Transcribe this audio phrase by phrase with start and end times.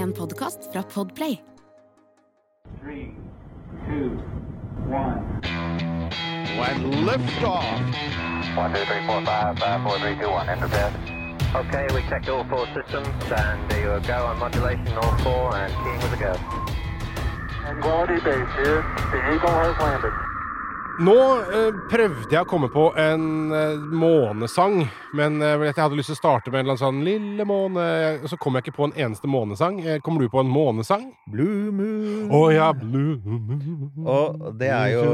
[0.00, 1.40] En podkast fra Podplay.
[2.82, 3.12] Three,
[3.86, 4.16] two,
[4.88, 5.40] one.
[6.70, 7.64] And liftoff.
[8.56, 10.48] One, two, three, four, five, five, four, three, two, one.
[10.48, 10.92] Enter bed.
[11.54, 15.72] Okay, we checked all four systems, and there you go on modulation, all four, and
[15.84, 16.32] keying with a go.
[17.82, 18.80] Quality base here.
[19.12, 20.29] The Eagle has landed.
[21.00, 21.16] Nå
[21.48, 24.82] eh, prøvde jeg å komme på en eh, månesang,
[25.16, 28.28] men eh, jeg hadde lyst til å starte med en eller annen sånn 'Lille måne'
[28.28, 29.80] Så kom jeg ikke på en eneste månesang.
[29.80, 31.06] Eh, kommer du på en månesang?
[31.32, 32.28] Blue Moon.
[32.28, 35.06] Å ja, Blue Moon Og det er jo.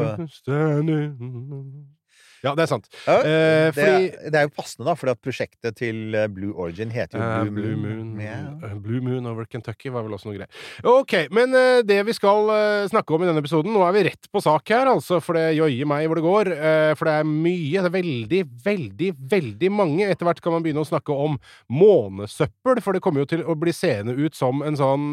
[2.44, 2.88] Ja, det er sant.
[3.06, 6.90] Ja, Eh, det, er, det er jo passende, da, for prosjektet til eh, Blue Origin
[6.92, 8.10] heter jo Eh, Blue, Blue Moon.
[8.16, 10.60] Moon eh, Blue Moon over Kentucky var vel også noe greier.
[10.86, 12.52] Ok, men eh, det vi skal
[12.92, 15.56] snakke om i denne episoden Nå er vi rett på sak her, altså, for det
[15.56, 16.50] joier meg hvor det går.
[16.98, 20.08] for det er mye, det er veldig, veldig, veldig mange.
[20.12, 21.38] Etter hvert kan man begynne å snakke om
[21.72, 25.08] månesøppel, for det kommer jo til å bli seende ut som en sånn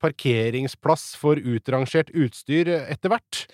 [0.00, 3.44] parkeringsplass for utrangert utstyr etter hvert.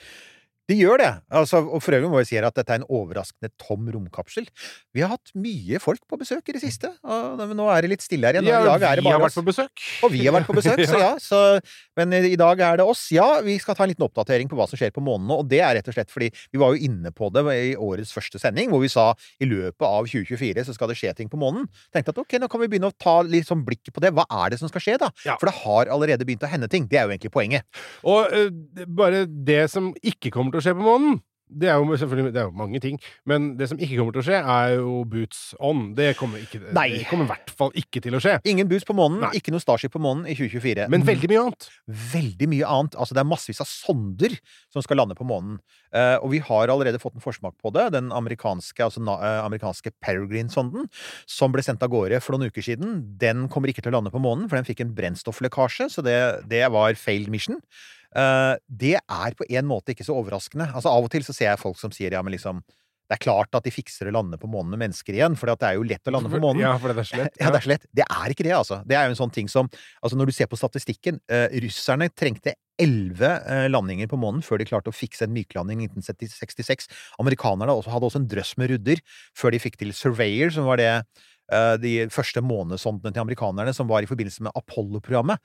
[0.70, 1.12] De gjør det.
[1.30, 4.46] Altså, og for øvrig må vi si at dette er en overraskende tom romkapsel.
[4.94, 8.06] Vi har hatt mye folk på besøk i det siste, og nå er det litt
[8.06, 8.50] stille her igjen.
[8.50, 9.86] Ja, vi har vært på besøk.
[10.06, 11.12] Og vi har vært på besøk, så ja.
[11.22, 11.42] Så,
[11.98, 13.06] men i i dag er det oss.
[13.14, 15.48] Ja, vi skal ta en liten oppdatering på hva som skjer på månen nå, og
[15.50, 18.40] det er rett og slett fordi vi var jo inne på det i årets første
[18.42, 19.08] sending, hvor vi sa
[19.42, 21.66] i løpet av 2024 så skal det skje ting på månen.
[21.94, 24.12] Tenkte at ok, nå kan vi begynne å ta litt sånn blikket på det.
[24.16, 25.10] Hva er det som skal skje, da?
[25.26, 25.38] Ja.
[25.40, 26.88] For det har allerede begynt å hende ting.
[26.90, 27.66] Det er jo egentlig poenget.
[28.06, 31.94] Og uh, bare det som ikke kommer til å skje på månen det er jo
[31.94, 32.96] selvfølgelig det er jo mange ting,
[33.28, 35.92] men det som ikke kommer til å skje, er jo boots on.
[35.96, 38.36] Det kommer, ikke, det kommer i hvert fall ikke til å skje.
[38.50, 39.30] Ingen boots på månen, Nei.
[39.38, 40.88] ikke noe Starship på månen i 2024.
[40.92, 41.68] Men veldig mye annet.
[41.86, 42.98] veldig mye annet.
[42.98, 44.34] Altså, det er massevis av sonder
[44.74, 45.60] som skal lande på månen.
[45.94, 47.88] Uh, og vi har allerede fått en forsmak på det.
[47.94, 50.90] Den amerikanske, altså, eh, amerikanske Peregrine-sonden,
[51.30, 54.12] som ble sendt av gårde for noen uker siden, den kommer ikke til å lande
[54.12, 56.18] på månen, for den fikk en brennstofflekkasje, så det,
[56.50, 57.62] det var failed mission.
[58.16, 60.70] Eh, det er på en måte ikke så overraskende.
[60.72, 62.64] Altså, av og til så ser jeg folk som sier ja, men liksom
[63.06, 65.62] det er klart at de fikser å lande på månen med mennesker igjen, for det
[65.68, 66.64] er jo lett å lande på månen.
[66.64, 67.36] Ja, for det er så lett.
[67.42, 67.84] Ja, det er så lett.
[67.94, 68.80] Det er ikke det, altså.
[68.82, 72.08] Det er jo en sånn ting som Altså, når du ser på statistikken uh, Russerne
[72.10, 76.90] trengte elleve eh, landinger på månen før de klarte å fikse en myklanding i 1966.
[77.22, 79.00] Amerikanerne også, hadde også en drøss med rudder
[79.38, 83.88] før de fikk til Surveyor, som var det uh, de første månesondene til amerikanerne, som
[83.88, 85.40] var i forbindelse med Apollo-programmet.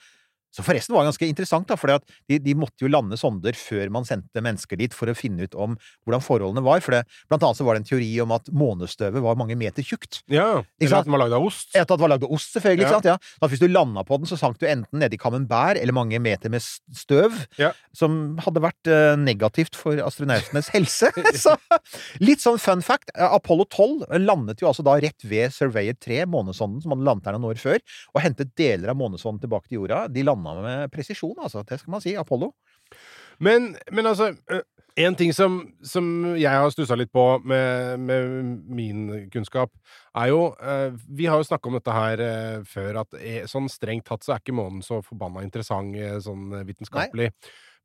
[0.52, 1.94] Så forresten var det ganske interessant, da, for
[2.28, 5.56] de, de måtte jo lande sonder før man sendte mennesker dit for å finne ut
[5.56, 6.82] om hvordan forholdene var.
[6.84, 9.86] For det, blant annet så var det en teori om at månestøvet var mange meter
[9.86, 10.22] tjukt.
[10.32, 11.70] Ja, Eller at den var lagd av ost.
[11.72, 12.90] Etter at den var lagd av ost, selvfølgelig.
[12.92, 13.00] Ja.
[13.14, 13.18] Ja.
[13.40, 16.52] Så hvis du landa på den, så sank du enten nedi camembert eller mange meter
[16.52, 17.72] med støv, Ja.
[17.96, 21.12] som hadde vært uh, negativt for astronautenes helse.
[21.46, 21.56] så
[22.24, 23.12] litt sånn fun fact.
[23.16, 27.30] eh, Apollo 12 landet jo altså da rett ved Surveyor 3, månesonden som hadde landet
[27.32, 27.80] her noen år før,
[28.14, 30.04] og hentet deler av månesonden tilbake til jorda.
[30.12, 31.64] De landa med presisjon, altså.
[31.68, 32.16] Det skal man si.
[32.20, 32.52] Apollo.
[33.40, 34.34] Men, men altså
[35.00, 35.54] En ting som,
[35.88, 36.04] som
[36.36, 38.34] jeg har stussa litt på med, med
[38.68, 39.72] min kunnskap,
[40.20, 40.42] er jo
[41.08, 42.24] Vi har jo snakka om dette her
[42.68, 46.68] før, at eh, sånn strengt tatt så er ikke månen så forbanna interessant sånn vitenskapelig.
[46.68, 47.32] vitenskapelig.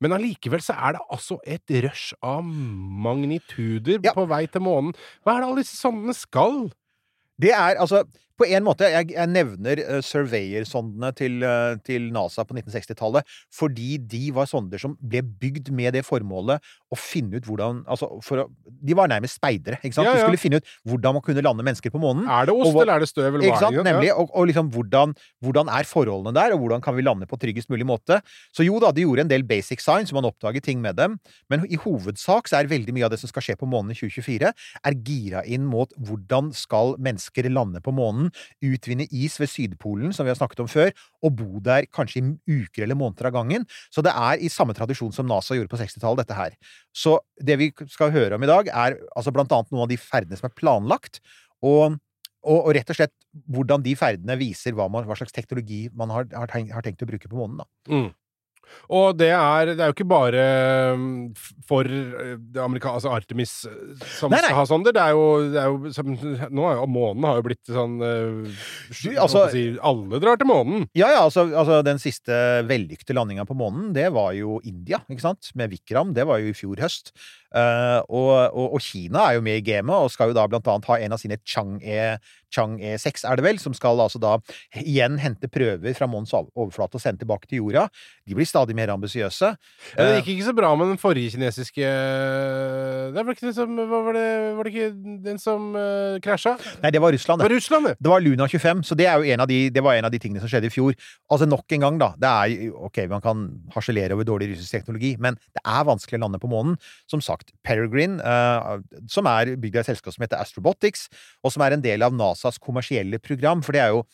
[0.02, 4.12] Men allikevel så er det altså et rush av magnituder Ja.
[4.12, 4.92] på vei til månen.
[5.24, 6.66] Hva er det alle disse sondene skal?
[7.40, 8.02] Det er altså
[8.36, 13.96] På en måte, jeg, jeg nevner uh, Surveyor-sondene til, uh, til NASA på 1960-tallet fordi
[14.02, 18.42] de var sonder som ble bygd med det formålet å finne ut hvordan Altså, for
[18.42, 20.08] å De var nærmest speidere, ikke sant?
[20.08, 22.26] Ja, De skulle finne ut hvordan man kunne lande mennesker på månen.
[22.30, 23.84] Er det ost, Og eller er det støv, eller hva er det?
[23.86, 24.10] Nemlig.
[24.14, 25.14] Og, og liksom hvordan,
[25.44, 28.20] hvordan er forholdene der, og hvordan kan vi lande på tryggest mulig måte?
[28.54, 31.16] Så jo da, de gjorde en del basic science, man oppdaget ting med dem,
[31.52, 33.98] men i hovedsak så er veldig mye av det som skal skje på månen i
[33.98, 34.52] 2024,
[34.90, 38.25] er gira inn mot hvordan skal mennesker lande på månen,
[38.64, 40.92] utvinne is ved Sydpolen, som vi har snakket om før,
[41.22, 43.66] og bo der kanskje i uker eller måneder av gangen.
[43.94, 46.56] Så det er i samme tradisjon som NASA gjorde på 60-tallet, dette her.
[46.96, 50.00] Så det vi skal høre om i dag, er altså blant annet noen av de
[50.00, 51.22] ferdene som er planlagt,
[51.64, 51.98] og
[52.46, 53.14] og, og rett og slett
[53.50, 57.02] hvordan de ferdene viser hva, man, hva slags teknologi man har, har, tenkt, har tenkt
[57.02, 57.62] å bruke på månen.
[57.62, 57.66] Da.
[57.90, 58.08] Mm.
[58.92, 60.42] Og det er, det er jo ikke bare
[60.94, 61.06] um,
[61.66, 63.72] for uh, det altså Artemis uh,
[64.18, 64.50] som Nei, nei.
[64.50, 64.94] skal ha sonder.
[64.94, 66.12] Det er jo, det er jo som,
[66.54, 70.50] Nå er jo månen har jo blitt sånn uh, Du, altså- si, Alle drar til
[70.50, 70.86] månen.
[70.98, 72.36] Ja, ja, altså, altså den siste
[72.68, 75.50] vellykkede landinga på månen, det var jo India, ikke sant?
[75.58, 76.14] Med Vikram.
[76.16, 77.12] Det var jo i fjor høst.
[77.56, 80.66] Uh, og, og, og Kina er jo med i gamet, og skal jo da blant
[80.68, 82.16] annet ha en av sine Chang-E
[82.54, 84.36] Chang-E6, er det vel, som skal altså da
[84.80, 87.86] igjen hente prøver fra månens overflate og sende tilbake til jorda.
[88.26, 89.52] De blir stadig mer ambisiøse.
[89.52, 91.86] Ja, det Eh, gikk ikke så bra med den forrige kinesiske
[93.14, 94.90] Det var ikke den som var det Var det ikke
[95.24, 96.56] den som uh, krasja?
[96.82, 97.94] Nei, det var Russland, Det var Russland, det!
[98.00, 100.12] Det var Luna 25, så det, er jo en av de, det var en av
[100.12, 100.94] de tingene som skjedde i fjor.
[101.30, 102.12] Altså nok en gang, da.
[102.16, 106.24] Det er Ok, man kan harselere over dårlig russisk teknologi, men det er vanskelig å
[106.24, 106.76] lande på månen.
[107.10, 108.80] Som sagt, Peregrine, uh,
[109.10, 111.08] som er bygd av et selskap som heter Astrobotics,
[111.44, 113.64] og som er en del av NASAs kommersielle program.
[113.66, 114.06] For det er jo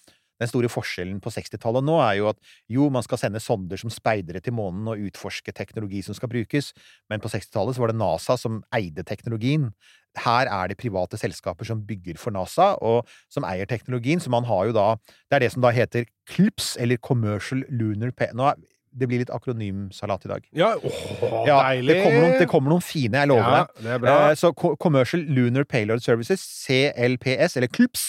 [0.42, 2.40] den store forskjellen på 60-tallet nå er jo at
[2.70, 6.72] jo, man skal sende sonder som speidere til månen og utforske teknologi som skal brukes,
[7.10, 9.70] men på 60-tallet så var det NASA som eide teknologien.
[10.20, 14.44] Her er det private selskaper som bygger for NASA, og som eier teknologien, så man
[14.44, 14.88] har jo da
[15.30, 18.34] Det er det som da heter CLPS, eller Commercial Lunar Pay...
[18.36, 18.52] Nå
[18.92, 20.48] det blir litt akronymsalat i dag.
[20.56, 21.94] Ja, åh, Ja, deilig!
[21.94, 23.84] det kommer, noen, det kommer noen fine, jeg lover ja, deg.
[23.84, 24.16] det er bra.
[24.30, 28.04] Eh, så Commercial Lunar Payload Services, CLPS, eller CLPS.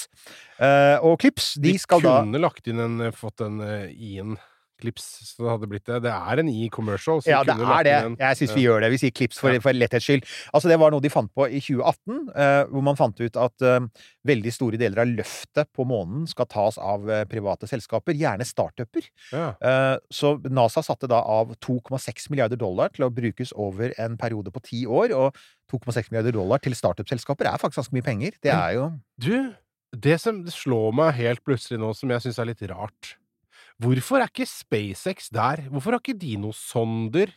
[0.60, 4.36] Eh, og CLPS, de De skal da kunne lagt inn en, fått en uh, i-en
[4.84, 6.02] klips, så det hadde blitt det.
[6.06, 7.22] Det er en e-commercial.
[7.26, 7.94] Ja, det er det.
[8.06, 8.92] en- Jeg syns vi gjør det.
[8.94, 10.28] Vi sier clips for, for letthets skyld.
[10.54, 13.66] Altså, det var noe de fant på i 2018, eh, hvor man fant ut at
[13.66, 13.88] eh,
[14.28, 19.08] veldig store deler av løftet på månen skal tas av eh, private selskaper, gjerne startuper.
[19.32, 19.48] Ja.
[19.64, 24.52] Eh, så NASA satte da av 2,6 milliarder dollar til å brukes over en periode
[24.54, 25.36] på ti år, og
[25.72, 28.36] 2,6 milliarder dollar til startup-selskaper er faktisk ganske mye penger.
[28.44, 29.54] Det er jo Du,
[29.96, 33.16] det som slår meg helt plutselig nå, som jeg syns er litt rart
[33.84, 35.66] Hvorfor er ikke SpaceX der?
[35.70, 37.34] Hvorfor har ikke de noe sonder?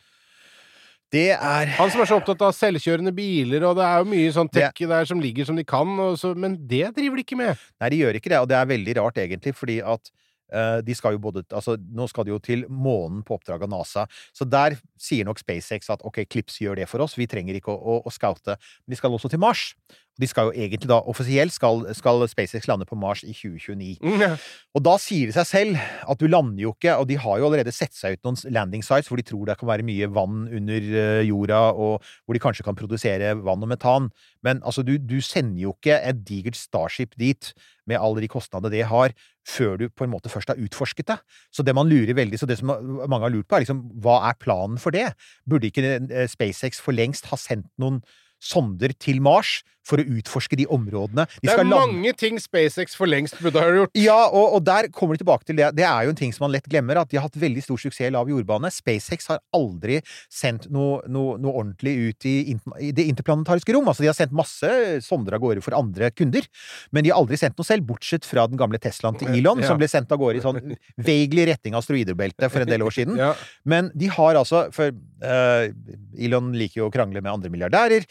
[1.11, 4.31] Det er Han som er så opptatt av selvkjørende biler, og det er jo mye
[4.35, 7.37] sånn Det- der som ligger som de kan, og så, men det driver de ikke
[7.37, 7.57] med.
[7.79, 10.11] Nei, de gjør ikke det, og det er veldig rart egentlig, fordi at
[10.47, 14.05] de skal jo både Altså, nå skal de jo til månen på oppdrag av NASA,
[14.35, 17.73] så der sier nok SpaceX at ok, Clips gjør det for oss, vi trenger ikke
[17.73, 18.55] å, å, å scoute.
[18.85, 19.73] Men de skal også til Mars.
[20.17, 23.99] De skal jo egentlig da offisielt skal, skal SpaceX lande på Mars i 2029.
[24.01, 24.37] Mm.
[24.77, 25.77] Og da sier det seg selv
[26.09, 28.85] at du lander jo ikke, og de har jo allerede sett seg ut noen landing
[28.85, 32.43] sites hvor de tror det kan være mye vann under eh, jorda, og hvor de
[32.43, 34.09] kanskje kan produsere vann og metan.
[34.45, 37.53] Men altså, du, du sender jo ikke et digert Starship dit
[37.87, 39.13] med alle de kostnadene det har,
[39.47, 41.17] før du på en måte først har utforsket det.
[41.53, 44.19] Så det man lurer veldig, så det som mange har lurt på, er liksom hva
[44.29, 45.09] er planen for det?
[45.49, 48.01] Burde ikke eh, SpaceX for lengst ha sendt noen
[48.43, 51.23] sonder til Mars for å utforske de områdene?
[51.39, 53.93] De Det er mange ting SpaceX for lengst burde ha gjort.
[53.95, 55.69] ja, og, og der kommer de tilbake til det.
[55.77, 57.79] Det er jo en ting som man lett glemmer, at de har hatt veldig stor
[57.79, 58.67] suksess i lav jordbane.
[58.67, 62.35] SpaceX har aldri sendt noe, noe, noe ordentlig ut i,
[62.83, 63.87] i det interplanetariske rom.
[63.87, 64.73] Altså, de har sendt masse
[65.07, 66.43] sonder av gårde for andre kunder,
[66.91, 69.71] men de har aldri sendt noe selv, bortsett fra den gamle Teslaen til Elon, Ja.
[69.71, 72.91] som ble sendt av gårde i sånn vaguely retning av asteroidebeltet for en del år
[72.99, 73.15] siden.
[73.23, 73.31] Ja.
[73.63, 75.71] Men de har altså For uh,
[76.19, 78.03] Elon liker jo å krangle med andre milliardærer.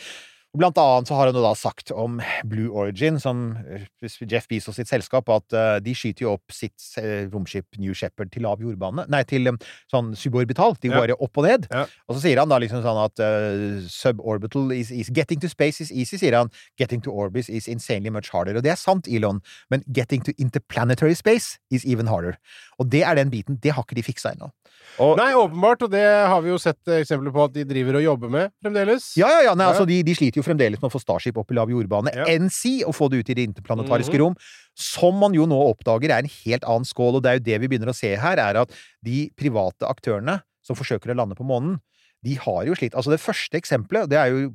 [0.56, 2.18] Blant annet så har han jo da sagt om
[2.48, 3.84] Blue Origin, som eh,
[4.24, 8.32] Jeff Bezos sitt selskap, at eh, de skyter jo opp sitt eh, romskip New Shepherd
[8.32, 9.50] til lav jordbane Nei, til
[9.92, 10.76] sånn suborbital.
[10.80, 11.18] De går ja.
[11.20, 11.68] opp og ned.
[11.70, 11.84] Ja.
[12.08, 15.84] Og så sier han da liksom sånn at uh, suborbital is, easy Getting to space
[15.84, 16.52] is easy, sier han.
[16.80, 18.56] Getting to orbit is insanely much harder.
[18.58, 19.42] Og det er sant, Elon,
[19.72, 22.40] men getting to interplanetary space is even harder.
[22.80, 23.60] Og det er den biten.
[23.62, 24.50] Det har ikke de fiksa ennå.
[24.98, 28.02] Og- Nei, åpenbart, og det har vi jo sett eksempler på at de driver og
[28.02, 29.16] jobber med fremdeles.
[29.16, 29.54] Ja, ja, ja.
[29.54, 29.72] Nei, Ja.
[29.72, 32.14] altså, de, de sliter jo fremdeles med å få Starship opp i lav jordbane.
[32.14, 32.24] Ja.
[32.48, 34.18] si å få det ut i det interplanetariske Mhm.
[34.20, 34.36] rom.
[34.74, 37.60] Som man jo nå oppdager er en helt annen skål, og det er jo det
[37.60, 38.70] vi begynner å se her, er at
[39.02, 41.80] de private aktørene som forsøker å lande på månen,
[42.24, 42.94] de har jo slitt.
[42.94, 44.50] Altså, det første eksempelet, det er jo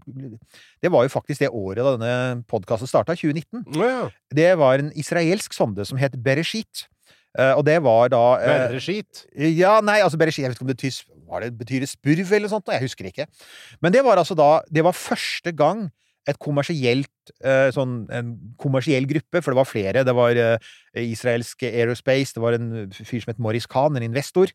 [0.81, 3.63] Det var jo faktisk det året da denne podkasten starta, 2019.
[3.77, 4.09] Ja.
[4.33, 6.87] Det var en israelsk sonde som het Bereshit.
[7.39, 9.25] Eh, og det var da eh, Verreskit.
[9.55, 11.00] ja, nei, altså Bereshit, jeg vet ikke om det betyr,
[11.31, 13.27] var det, betyr det spurv eller noe sånt, jeg husker ikke.
[13.81, 15.88] Men det var altså da, det var første gang
[16.29, 17.09] et kommersielt,
[17.41, 20.69] eh, sånn, en kommersiell gruppe, for det var flere, det var eh,
[21.01, 24.51] israelsk Aerospace, det var en fyr som het Morris Khan, en investor,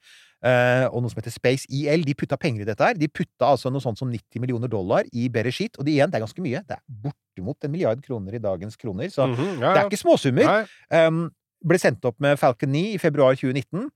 [0.46, 2.94] eh, og noe som heter Space EL, de putta penger i dette her.
[3.00, 6.20] De putta altså noe sånt som 90 millioner dollar i Bereshit, og det igjen, det
[6.20, 6.62] er ganske mye.
[6.68, 10.04] Det er bortimot en milliard kroner i dagens kroner, så Mhm, ja, det er ikke
[10.04, 10.68] småsummer.
[10.92, 11.24] Um,
[11.66, 13.88] ble sendt opp med Falcon 9 i februar 2019.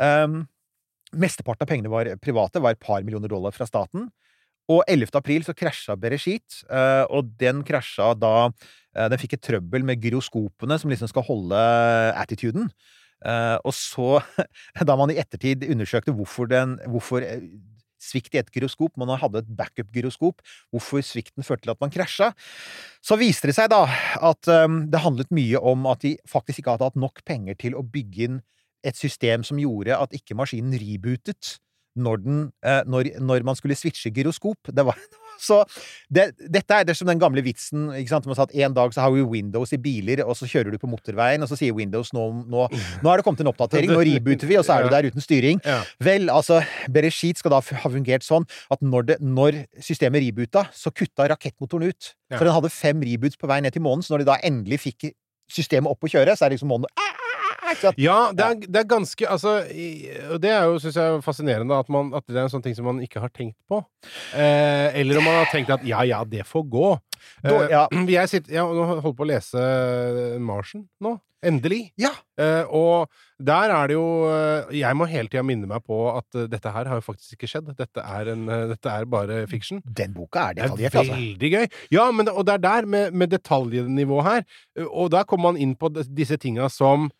[0.00, 0.42] Um,
[1.12, 4.08] mesteparten av pengene var private, var et par millioner dollar fra staten.
[4.70, 5.10] Og 11.
[5.18, 10.02] april så krasja Bereshit, uh, og den krasja da uh, Den fikk et trøbbel med
[10.02, 11.62] gyroskopene som liksom skal holde
[12.18, 12.70] attituden.
[13.22, 14.08] Uh, og så,
[14.88, 17.44] da man i ettertid undersøkte hvorfor den hvorfor eh,
[18.02, 20.42] svikt i et gyroskop, man hadde et backup-gyroskop,
[20.74, 22.32] hvorfor svikten førte til at man krasja,
[23.04, 23.84] så viste det seg da
[24.22, 27.78] at um, det handlet mye om at de faktisk ikke hadde hatt nok penger til
[27.78, 28.40] å bygge inn
[28.82, 31.56] et system som gjorde at ikke maskinen rebootet
[31.98, 34.70] når, den, eh, når, når man skulle switche gyroskop.
[34.74, 34.98] Det var,
[35.46, 35.62] så
[36.12, 38.28] det, dette er, det som den gamle vitsen ikke sant?
[38.28, 40.80] Man sa at en dag så har vi Windows i biler, og så kjører du
[40.82, 42.66] på motorveien, og så sier Windows nå, nå,
[43.02, 45.24] nå er det kommet en oppdatering, nå rebooter vi, og så er du der uten
[45.24, 45.62] styring.
[45.66, 45.80] Ja.
[46.02, 50.94] Vel, altså, Bereshit skal da ha fungert sånn at når, det, når systemet reboota, så
[50.94, 52.14] kutta rakettmotoren ut.
[52.32, 52.38] Ja.
[52.38, 54.82] For den hadde fem reboots på vei ned til månen, så når de da endelig
[54.86, 55.12] fikk
[55.52, 57.21] systemet opp å kjøre, så er det liksom månen ah,
[57.98, 60.10] Ja, det er, det er ganske Altså, i-
[60.42, 62.74] det er jo, syns jeg, er fascinerende at, man, at det er en sånn ting
[62.78, 63.82] som man ikke har tenkt på.
[64.34, 66.92] Eh, eller om man har tenkt at ja, ja, det får gå.
[67.42, 67.86] Da, Eh, ja.
[68.18, 69.60] Jeg sitter Jeg holder på å lese
[70.42, 71.20] Marsen nå.
[71.42, 71.92] Endelig.
[71.98, 72.10] Ja.
[72.38, 73.08] Eh, og
[73.42, 76.70] der er det jo eh, Jeg må hele tida minne meg på at eh, dette
[76.70, 77.72] her har jo faktisk ikke skjedd.
[77.78, 79.80] Dette er, en, eh, dette er bare fiction.
[79.86, 81.16] Den boka er Det er detaljert, altså.
[81.18, 81.66] veldig gøy.
[81.96, 84.44] Ja, men, det- og det er der, med, med detaljnivå her,
[84.86, 87.10] og der kommer man inn på d- disse tinga som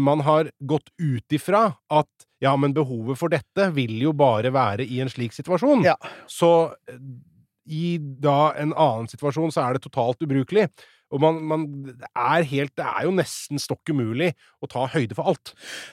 [0.00, 4.84] man har gått ut ifra at ja, men behovet for dette vil jo bare være
[4.84, 5.86] i en slik situasjon.
[5.86, 5.96] Ja.
[6.28, 6.52] Så
[6.90, 7.00] eh,
[7.66, 10.68] i da en annen situasjon så er det totalt ubrukelig.
[11.14, 11.64] Og man, man
[12.02, 15.52] er helt Det er jo nesten stokk umulig å ta høyde for alt.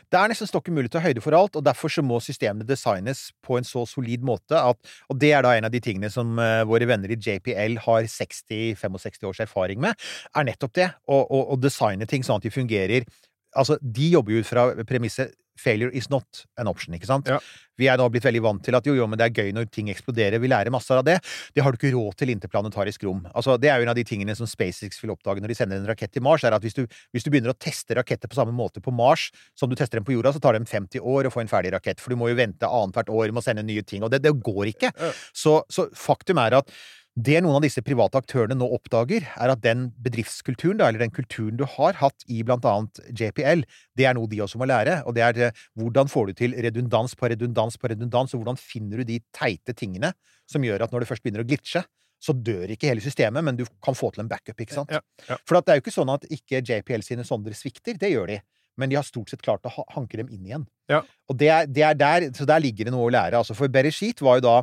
[0.09, 2.65] Det er nesten stokk umulig å ta høyde for alt, og derfor så må systemene
[2.65, 4.79] designes på en så solid måte at
[5.13, 8.09] Og det er da en av de tingene som eh, våre venner i JPL har
[8.09, 9.93] 60-65 års erfaring med,
[10.33, 10.89] er nettopp det.
[11.05, 13.05] Å designe ting sånn at de fungerer
[13.55, 17.27] Altså, de jobber jo ut fra premisset 'failure is not an option', ikke sant?
[17.29, 17.39] Ja.
[17.77, 19.69] Vi er nå blitt veldig vant til at jo, jo, men det er gøy når
[19.73, 20.41] ting eksploderer.
[20.41, 21.19] Vi lærer masse av det.
[21.55, 23.23] Det har du ikke råd til interplanetarisk rom.
[23.33, 25.81] Altså, det er jo en av de tingene som SpaceX vil oppdage når de sender
[25.81, 26.83] en rakett til Mars, er at hvis du,
[27.13, 30.07] hvis du begynner å teste raketter på samme måte på Mars som du tester dem
[30.07, 32.01] på jorda, så tar det dem 50 år å få en ferdig rakett.
[32.01, 34.35] For du må jo vente annethvert år med å sende nye ting, og det, det
[34.37, 34.93] går ikke.
[35.33, 36.69] Så, så faktum er at
[37.13, 41.13] det noen av disse private aktørene nå oppdager, er at den bedriftskulturen, da, eller den
[41.13, 43.61] kulturen du har hatt i blant annet JPL,
[43.99, 45.03] det er noe de også må lære.
[45.05, 48.57] Og det er eh, hvordan får du til redundans på redundans på redundans, og hvordan
[48.57, 50.13] finner du de teite tingene
[50.49, 51.83] som gjør at når det først begynner å glitche,
[52.23, 54.91] så dør ikke hele systemet, men du kan få til en backup, ikke sant?
[54.95, 55.37] Ja, ja.
[55.45, 58.31] For at det er jo ikke sånn at ikke JPL sine sonder svikter, det gjør
[58.31, 58.37] de.
[58.79, 60.63] Men de har stort sett klart å ha- hanke dem inn igjen.
[60.89, 61.03] Ja.
[61.29, 63.37] Og det er, det er der, så der ligger det noe å lære.
[63.43, 64.55] Altså for Bereshit var jo da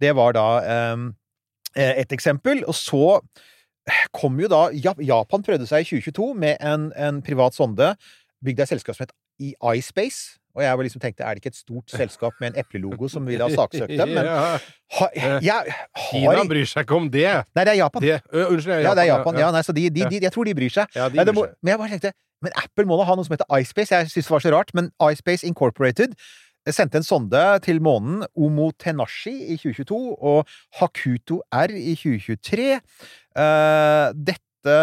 [0.00, 1.08] Det var da eh,
[1.76, 2.64] et eksempel.
[2.66, 3.20] Og så
[4.14, 7.94] kom jo da Japan prøvde seg i 2022 med en, en privat sonde
[8.44, 10.36] bygd av et selskap som het iSpace.
[10.58, 13.26] Og jeg var liksom tenkte, er det ikke et stort selskap med en eplelogo som
[13.26, 14.14] ville ha saksøkt dem?
[14.16, 15.10] Men ha,
[15.44, 15.76] jeg
[16.08, 17.28] Kina bryr seg ikke om det.
[17.54, 18.06] Nei, det er Japan.
[18.06, 18.82] det ø, unnskyld.
[18.82, 19.38] Ja, det er Japan.
[19.44, 20.98] Ja, nei, så de, de, de, jeg tror de bryr seg.
[20.98, 21.56] Ja, de bryr seg.
[21.62, 23.92] men jeg bare tenkte Men Apple må da ha noe som heter iSpace.
[23.92, 26.14] Jeg syntes det var så rart, men iSpace Incorporated
[26.68, 32.68] sendte en sonde til månen, Omotenashi, i 2022, og Hakuto R i 2023.
[32.76, 34.76] Eh, dette,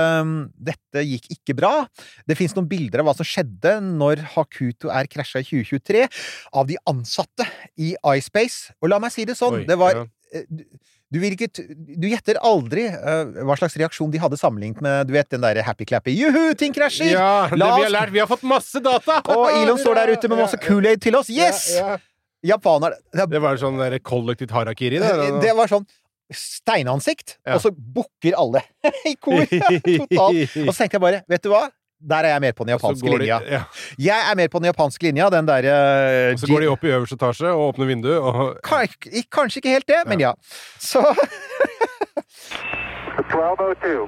[0.72, 1.74] dette gikk ikke bra.
[2.26, 6.08] Det fins noen bilder av hva som skjedde når Hakuto R krasja i 2023,
[6.58, 8.74] av de ansatte i iSpace.
[8.82, 10.08] Og la meg si det sånn, Oi, det var ja.
[11.14, 11.48] Du- ikke
[12.02, 15.64] Du gjetter aldri uh, hva slags reaksjon de hadde sammenlignet med du vet, den derre
[15.64, 17.14] happy-clappy Juhu, ting krasjer!
[17.16, 18.12] Ja, det vi har lært.
[18.12, 19.22] Vi har fått masse data!
[19.36, 21.30] Og Elon står der ute med masse Kool-Aid til oss.
[21.32, 21.64] Yes!
[21.78, 21.98] Ja, ja.
[22.54, 25.14] Japaner det, Det var sånn der kollektivt harakiri, det.
[25.42, 25.88] det var sånn
[26.32, 27.56] steinansikt, Ja.
[27.56, 28.62] og så bukker alle
[29.10, 29.46] i kor.
[29.48, 30.58] Totalt.
[30.68, 31.64] Og så tenkte jeg bare, vet du hva?
[32.00, 33.40] Der er jeg mer på den japanske de- linja.
[33.50, 33.62] Ja.
[33.98, 36.88] Jeg er mer på den japanske linja, den derre Og så går de opp i
[36.94, 40.32] øverste etasje og åpner vinduet, og Kanskje, kanskje ikke helt det, men ja.
[40.80, 41.02] Så
[43.18, 44.08] 1202.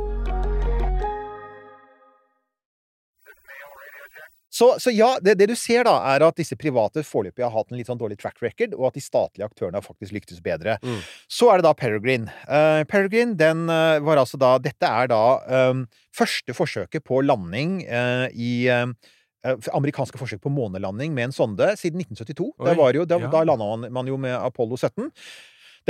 [4.61, 7.71] Så, så ja, det, det du ser da, er at disse private foreløpig har hatt
[7.71, 10.75] en litt sånn dårlig track record, og at de statlige aktørene har faktisk lyktes bedre.
[10.85, 10.99] Mm.
[11.31, 12.29] Så er det da Peregrine.
[12.45, 15.23] Uh, Peregrine, den uh, var altså da Dette er da
[15.71, 18.85] um, første forsøket på landing uh, i eh,
[19.73, 22.51] Amerikanske forsøk på månelanding med en sonde siden 1972.
[22.61, 23.31] Oi, Det jo, da ja.
[23.33, 25.09] da landa man, man jo med Apollo 17.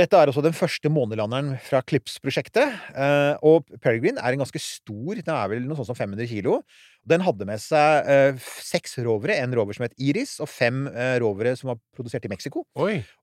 [0.00, 2.78] Dette er også den første månelanderen fra CLIPS-prosjektet.
[2.96, 6.62] eh, og Peregrine er en ganske stor, den er vel noe sånt som 500 kilo.
[7.04, 11.18] Den hadde med seg eh, seks rovere, en rover som het Iris, og fem eh,
[11.20, 12.64] rovere som var produsert i Mexico.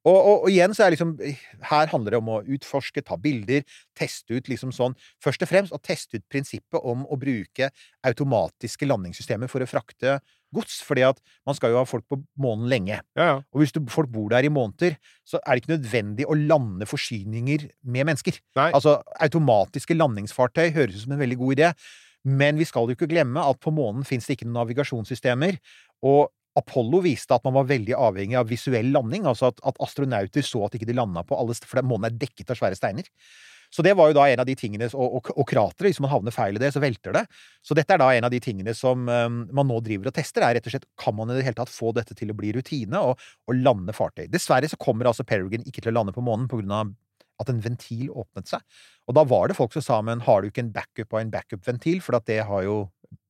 [0.03, 1.15] Og, og, og igjen så er liksom
[1.71, 3.65] Her handler det om å utforske, ta bilder,
[3.97, 7.71] teste ut liksom sånn Først og fremst å teste ut prinsippet om å bruke
[8.05, 10.19] automatiske landingssystemer for å frakte
[10.55, 12.99] gods, fordi at man skal jo ha folk på månen lenge.
[13.17, 13.37] Ja, ja.
[13.53, 16.87] Og hvis du, folk bor der i måneder, så er det ikke nødvendig å lande
[16.89, 18.39] forsyninger med mennesker.
[18.59, 18.69] Nei.
[18.73, 21.71] Altså, automatiske landingsfartøy høres ut som en veldig god idé,
[22.27, 25.59] men vi skal jo ikke glemme at på månen fins det ikke noen navigasjonssystemer,
[26.09, 26.27] og
[26.59, 30.65] Apollo viste at man var veldig avhengig av visuell landing, altså at, at astronauter så
[30.65, 33.07] at ikke de landa på alle steder, For månen er dekket av svære steiner.
[33.69, 36.09] Så det var jo da en av de tingene Og, og, og krateret, hvis man
[36.09, 37.25] havner feil i det, så velter det.
[37.65, 40.57] Så dette er da en av de tingene som man nå driver og tester, er
[40.57, 43.01] rett og slett kan man i det hele tatt få dette til å bli rutine
[43.11, 44.25] og, og lande fartøy.
[44.31, 46.95] Dessverre så kommer altså Peregrine ikke til å lande på månen på grunn av
[47.39, 48.63] at en ventil åpnet seg.
[49.07, 51.33] Og da var det folk som sa men har du ikke en backup av en
[51.33, 52.81] backup-ventil, for at det har jo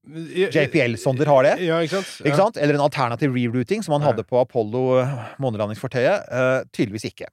[0.10, 1.55] JPL-sonder har det.
[1.67, 2.13] Ja, ikke sant?
[2.25, 2.58] Ikke sant?
[2.58, 5.12] Eller en alternativ rerouting, som man hadde på Apollo eh,
[5.43, 6.31] månelandingsfartøyet.
[6.34, 7.29] Eh, tydeligvis ikke.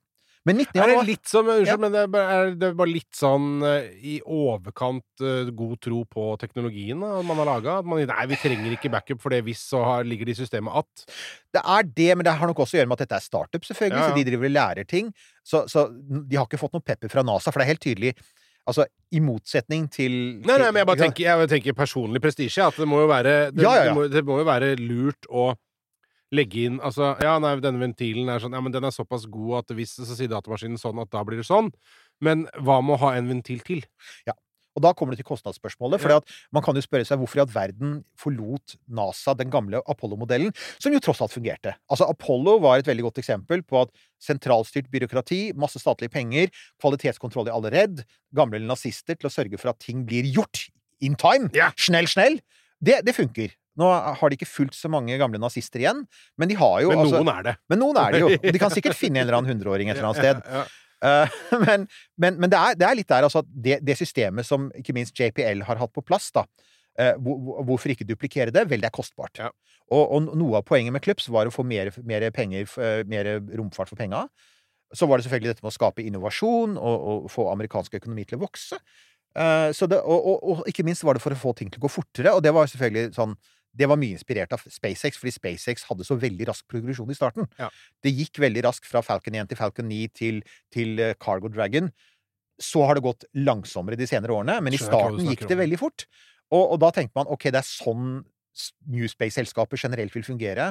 [0.47, 0.79] Men 19.
[0.79, 1.77] Er det litt som Unnskyld, Ja.
[1.83, 6.05] men det er, bare, er det bare litt sånn eh, i overkant uh, god tro
[6.07, 7.77] på teknologien da, man har laga?
[7.83, 11.07] Nei, vi trenger ikke backup, for det hvis så har, ligger det i systemet at
[11.57, 13.67] Det er det, men det har nok også å gjøre med at dette er startup,
[13.67, 13.99] selvfølgelig.
[13.99, 14.15] Ja, ja.
[14.15, 15.11] Så de driver og lærer ting.
[15.43, 18.17] Så, så de har ikke fått noe pepper fra NASA, for det er helt tydelig
[18.67, 18.83] Altså,
[19.15, 20.11] i motsetning til
[20.43, 22.65] Nei, nei, men jeg bare tenker, jeg tenker personlig prestisje.
[22.67, 23.85] At det må jo være det, Ja, ja, ja.
[23.87, 25.53] Det, må, det må jo være lurt å
[26.35, 29.61] legge inn Altså, ja, nei, denne ventilen er sånn Ja, men den er såpass god
[29.61, 31.71] at hvis Så sier datamaskinen sånn at da blir det sånn.
[32.25, 33.85] Men hva med å ha en ventil til?
[34.27, 34.35] Ja.
[34.77, 36.03] Og da kommer det til kostnadsspørsmålet.
[36.03, 36.21] For
[36.53, 40.93] man kan jo spørre seg hvorfor i all verden forlot NASA den gamle Apollo-modellen, som
[40.93, 41.73] jo tross alt fungerte.
[41.89, 46.53] Altså, Apollo var et veldig godt eksempel på at sentralstyrt byråkrati, masse statlige penger,
[46.83, 48.05] kvalitetskontroll i alle redd,
[48.37, 50.67] gamle nazister til å sørge for at ting blir gjort
[51.01, 51.71] in time, Ja.
[51.81, 52.37] snell, snell,
[52.85, 53.57] det, det funker.
[53.77, 56.05] Nå har de ikke fulgt så mange gamle nazister igjen,
[56.41, 57.55] men de har jo Men altså, noen er det.
[57.69, 58.29] Men noen er det jo.
[58.41, 60.43] De kan sikkert finne en eller annen hundreåring et eller annet sted.
[60.57, 60.83] Ja, ja.
[61.05, 61.29] Eh,
[61.67, 61.83] men
[62.17, 64.95] men, men det, er, det er litt der, altså, at det, det systemet som ikke
[64.97, 66.47] minst JPL har hatt på plass, da.
[66.99, 68.63] eh, hvor- hvor- hvorfor ikke duplikere det?
[68.71, 69.37] Vel, det er kostbart.
[69.39, 69.51] Ja.
[69.93, 73.29] Og, og noe av poenget med Klubbs var å få mer, mer penger, eh, mer
[73.61, 74.25] romfart for penga.
[74.97, 78.39] Så var det selvfølgelig dette med å skape innovasjon og, og få amerikansk økonomi til
[78.41, 78.81] å vokse.
[79.37, 81.77] Uh, så det, og, og, og ikke minst var det for å få ting til
[81.83, 83.35] å gå fortere, og det var selvfølgelig sånn
[83.77, 87.49] det var mye inspirert av SpaceX, fordi SpaceX hadde så veldig rask progresjon i starten.
[87.61, 87.69] Ja.
[88.05, 90.41] Det gikk veldig raskt fra Falcon 1 til Falcon 9 til,
[90.73, 91.91] til eh, Cargo Dragon.
[92.63, 96.07] Så har det gått langsommere de senere årene, men i starten gikk det veldig fort.
[96.49, 98.11] Og, og da tenkte man ok, det er sånn
[98.89, 100.71] New Space-selskaper generelt vil fungere.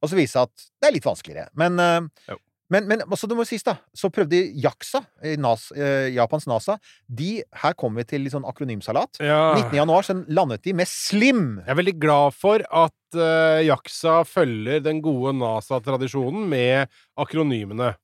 [0.00, 1.52] Og så viste det seg at det er litt vanskeligere.
[1.60, 2.40] Men, Jo.
[2.70, 5.02] Men, men også det må sies, da, så prøvde JAXA,
[5.42, 9.20] NAS, eh, Japans NASA de, Her kommer vi til litt sånn akronymsalat.
[9.24, 9.56] Ja.
[9.58, 9.74] 19.
[9.80, 11.44] januar så landet de med SLIM.
[11.64, 16.90] Jeg er veldig glad for at eh, Jaksa følger den gode NASA-tradisjonen med
[17.20, 17.94] akronymene.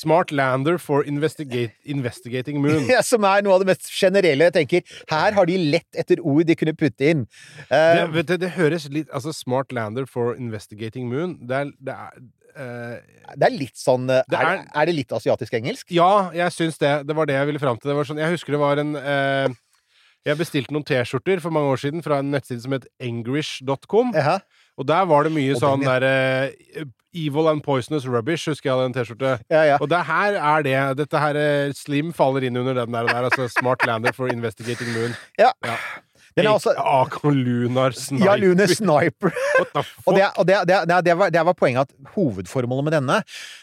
[0.00, 2.86] Smart Lander for Investigating Moon.
[2.90, 4.48] Ja, som er noe av det mest generelle.
[4.48, 7.26] Jeg tenker, Her har de lett etter ord de kunne putte inn.
[7.68, 11.72] Uh, Det, vet du, det høres litt Altså, Smart Lander for Investigating Moon Det er,
[11.80, 15.90] det er eh, det er litt sånn eh, Det er, er- er det litt asiatisk-engelsk?
[15.94, 17.06] Ja, jeg syns det.
[17.06, 17.90] Det var det jeg ville fram til.
[17.92, 19.48] Det var sånn, jeg husker det var en eh,
[20.26, 24.10] Jeg bestilte noen T-skjorter for mange år siden fra en nettside som het engrish.com.
[24.80, 28.68] Og der var det mye Og den, sånn der derre Evil and Poisonous Rubbish, husker
[28.70, 29.30] jeg hadde en T-skjorte.
[29.50, 29.78] Ja, ja.
[29.82, 30.76] Og det her er det.
[31.00, 33.08] Dette her eh, Slim faller inn under den der.
[33.10, 35.16] der altså Smart Lander for Investigating Moon.
[35.40, 35.50] ja.
[35.66, 35.74] Ja.
[36.36, 38.26] Den er også Akon Lunar Sniper.
[38.26, 39.34] Ja, Lunar Sniper.
[40.06, 43.16] Og, det, og det, det, det, var, det var poenget at hovedformålet med denne,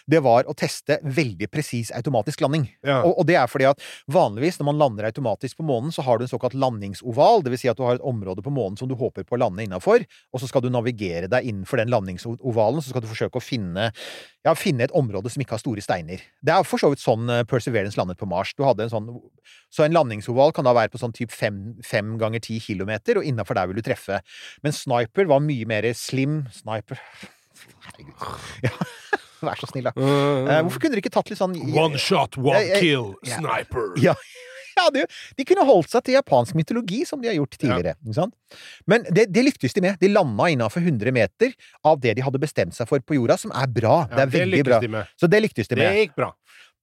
[0.07, 2.67] det var å teste veldig presis automatisk landing.
[2.85, 2.99] Ja.
[3.01, 6.19] Og, og det er fordi at vanligvis når man lander automatisk på månen, så har
[6.19, 7.43] du en såkalt landingsoval.
[7.43, 9.41] Det vil si at du har et område på månen som du håper på å
[9.41, 13.41] lande innafor, og så skal du navigere deg innenfor den landingsovalen, så skal du forsøke
[13.41, 13.89] å finne,
[14.47, 16.23] ja, finne et område som ikke har store steiner.
[16.45, 18.53] Det er for så vidt sånn eh, Perseverance landet på Mars.
[18.55, 19.11] Du hadde en sånn,
[19.73, 23.27] så en landingsoval kan da være på sånn typ fem, fem ganger ti kilometer, og
[23.27, 24.21] innafor der vil du treffe.
[24.63, 26.43] Men Sniper var mye mer slim.
[26.55, 27.01] Sniper
[27.87, 28.41] Herregud.
[28.65, 28.73] Ja.
[29.47, 29.93] Vær så snill, da.
[29.93, 33.37] Uh, hvorfor kunne dere ikke tatt litt sånn One shot, one uh, jeg- kill, ja.
[33.37, 33.91] sniper.
[34.01, 34.15] Ja,
[34.79, 35.03] ja de,
[35.37, 37.93] de kunne holdt seg til japansk mytologi, som de har gjort tidligere.
[38.17, 38.33] Sant?
[38.89, 39.99] Men det, det lyktes de med.
[40.01, 41.53] De landa innafor 100 meter
[41.85, 43.99] av det de hadde bestemt seg for på jorda, som er bra.
[44.07, 44.81] Ja, det er veldig lykkes bra.
[45.05, 45.05] de.
[45.21, 45.85] Så det lyktes de med.
[45.85, 46.31] Det gikk bra.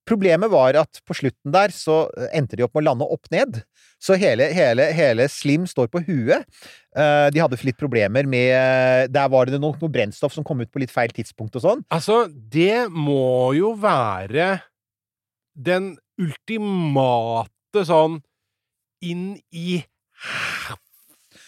[0.08, 3.30] Problemet var at på slutten der så eh, endte de opp med å lande opp
[3.32, 3.62] ned.
[4.02, 6.44] Så hele, hele, hele Slim står på huet.
[6.96, 10.70] Eh, de hadde litt problemer med Der var det noe, noe brennstoff som kom ut
[10.72, 11.84] på litt feil tidspunkt og sånn.
[11.94, 14.58] Altså, det må jo være
[15.54, 18.20] den ultimate sånn
[19.04, 19.80] inn i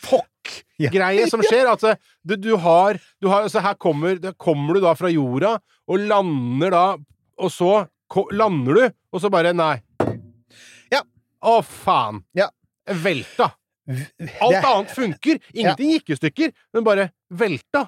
[0.07, 1.69] fuck-greie som skjer.
[1.71, 1.95] Altså,
[2.27, 6.09] du, du har, du har altså, Her kommer, der kommer du da fra jorda og
[6.09, 6.87] lander da,
[7.37, 7.73] og så
[8.33, 9.77] lander du, og så bare Nei.
[10.93, 11.03] Ja.
[11.43, 12.23] Å, faen.
[12.37, 12.51] Ja.
[12.87, 13.53] Velta.
[14.43, 15.43] Alt annet funker.
[15.55, 17.87] Ingenting gikk i stykker, men bare velta.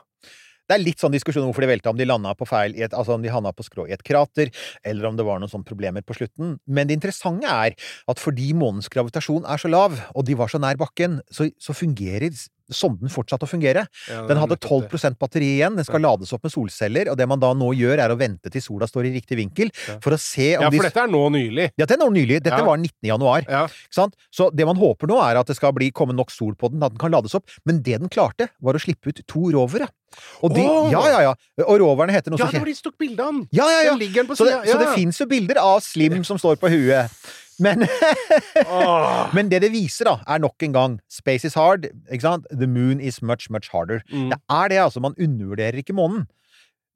[0.69, 2.83] Det er litt sånn diskusjon om hvorfor de velta, om de landa på feil i
[2.85, 4.51] et, altså om de havna på skrå i et krater,
[4.85, 6.59] eller om det var noen sånne problemer på slutten.
[6.69, 7.73] Men det interessante er
[8.13, 11.73] at fordi månens gravitasjon er så lav, og de var så nær bakken, så, så
[11.77, 12.37] fungerer
[12.71, 13.87] sonden fortsatt å fungere.
[14.09, 17.41] Ja, Den hadde 12% batteri igjen, den skal lades opp med solceller, og det man
[17.41, 19.71] da nå gjør, er å vente til sola står i riktig vinkel,
[20.03, 21.71] for å se om Ja, de for dette er nå nylig.
[21.79, 22.43] Ja, det er nå nylig.
[22.43, 22.65] Dette Ja.
[22.65, 23.09] var 19.
[23.09, 23.45] januar.
[23.49, 23.67] Ja.
[23.91, 26.83] Så det man håper nå, er at det skal bli, komme nok sol på den,
[26.83, 27.49] at den kan lades opp.
[27.65, 29.89] Men det den klarte, var å slippe ut to rovere.
[30.43, 30.89] Og de, oh!
[30.91, 31.35] Ja, ja, ja.
[31.67, 33.49] Og roverne heter noe Ja, så det var de som tok bilde av den!
[33.53, 33.97] Ja, ja, ja.
[33.97, 34.79] Den den på Så det, ja.
[34.81, 37.13] det fins jo bilder av Slim som står på huet.
[37.59, 37.83] Men,
[38.71, 39.29] oh.
[39.35, 41.89] men det det viser, da, er nok en gang Space is hard.
[42.07, 42.47] Ikke sant?
[42.55, 44.03] The moon is much, much harder.
[44.13, 44.31] Mm.
[44.33, 45.03] Det er det, altså.
[45.03, 46.27] Man undervurderer ikke månen.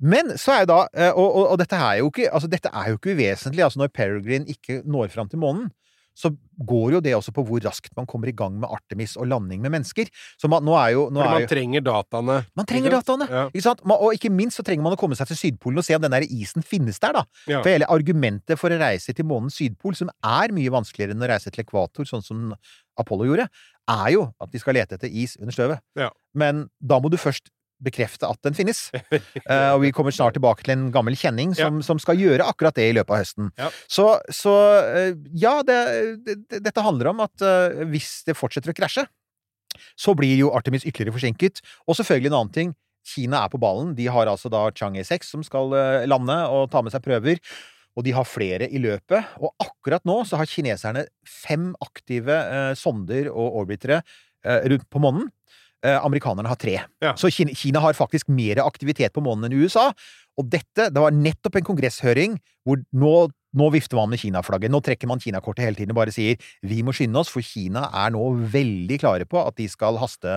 [0.02, 2.70] Men så er jo da eh, Og, og, og dette, er jo ikke, altså, dette
[2.74, 3.64] er jo ikke uvesentlig.
[3.64, 5.70] Altså, når Peregrine ikke når fram til månen,
[6.14, 6.30] så
[6.68, 9.62] går jo det også på hvor raskt man kommer i gang med Artemis og landing
[9.64, 10.10] med mennesker.
[10.40, 12.38] Så man, nå er jo, nå er man jo trenger dataene.
[12.58, 13.28] man trenger dataene!
[13.30, 13.44] Ja.
[13.50, 13.82] Ikke sant?
[13.88, 16.14] Og ikke minst så trenger man å komme seg til Sydpolen og se om den
[16.14, 17.24] der isen finnes der, da.
[17.48, 17.62] Ja.
[17.62, 21.32] For hele argumentet for å reise til månens sydpol, som er mye vanskeligere enn å
[21.32, 22.52] reise til ekvator, sånn som
[23.00, 23.48] Apollo gjorde,
[23.90, 25.82] er jo at de skal lete etter is under støvet.
[25.98, 26.12] Ja.
[26.36, 27.50] Men da må du først
[27.84, 28.84] bekrefte at den finnes.
[28.94, 32.76] uh, og vi kommer snart tilbake til en gammel kjenning som, som skal gjøre akkurat
[32.78, 33.50] det i løpet av høsten.
[33.60, 33.72] Ja.
[33.90, 34.54] Så, så
[34.86, 35.80] uh, ja, det,
[36.26, 39.06] det, dette handler om at uh, hvis det fortsetter å krasje,
[39.98, 41.62] så blir jo Artemis ytterligere forsinket.
[41.88, 42.72] Og selvfølgelig en annen ting.
[43.08, 43.96] Kina er på ballen.
[43.98, 45.72] De har altså da Chang'e 6 som skal
[46.06, 47.40] lande og ta med seg prøver.
[47.98, 49.36] Og de har flere i løpet.
[49.42, 55.02] Og akkurat nå så har kineserne fem aktive eh, sonder og orbitere eh, rundt på
[55.02, 55.28] månen.
[55.82, 56.76] Eh, amerikanerne har tre.
[57.02, 57.16] Ja.
[57.18, 59.88] Så Kina, Kina har faktisk mer aktivitet på månen enn USA.
[60.38, 63.14] Og dette, det var nettopp en kongresshøring hvor nå,
[63.58, 64.70] nå vifter man med Kina-flagget.
[64.70, 67.88] Nå trekker man Kina-kortet hele tiden og bare sier vi må skynde oss, for Kina
[68.04, 68.22] er nå
[68.54, 70.36] veldig klare på at de skal haste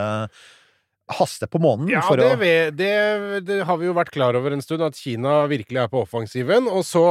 [1.08, 2.92] haste på månen Ja, for det, å vi, det,
[3.46, 6.66] det har vi jo vært klar over en stund, at Kina virkelig er på offensiven.
[6.72, 7.04] Og så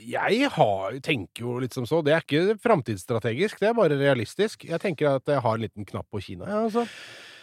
[0.00, 2.00] Jeg har, tenker jo litt som så.
[2.04, 4.64] Det er ikke framtidsstrategisk, det er bare realistisk.
[4.68, 6.86] Jeg tenker at jeg har en liten knapp på Kina, ja, altså.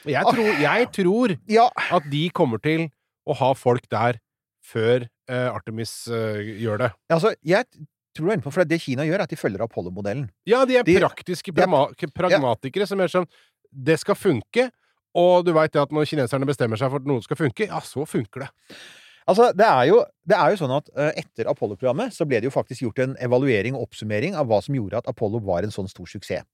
[0.09, 2.87] Jeg tror, jeg tror Ja, at de kommer til
[3.29, 4.17] å ha folk der
[4.65, 6.91] før eh, Artemis eh, gjør det.
[7.13, 7.67] altså, jeg
[8.17, 10.25] tror du er inne på For det Kina gjør, er at de følger Apollo-modellen.
[10.49, 13.29] Ja, de er De- praktiske de er- pragmatikere pragmatikere som er sånn
[13.71, 14.65] Det skal funke,
[15.17, 18.05] og du veit at når kineserne bestemmer seg for at noe skal funke, ja, så
[18.07, 18.51] funker det.
[19.29, 22.49] Altså, det er jo, det er jo sånn at eh, etter Apollo-programmet så ble det
[22.49, 25.73] jo faktisk gjort en evaluering og oppsummering av hva som gjorde at Apollo var en
[25.73, 26.47] sånn stor suksess.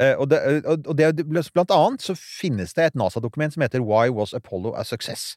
[0.00, 3.82] Eh, og, det, og og det, blant annet så finnes det et NASA-dokument som heter
[3.84, 5.34] Why Was Apollo a Success?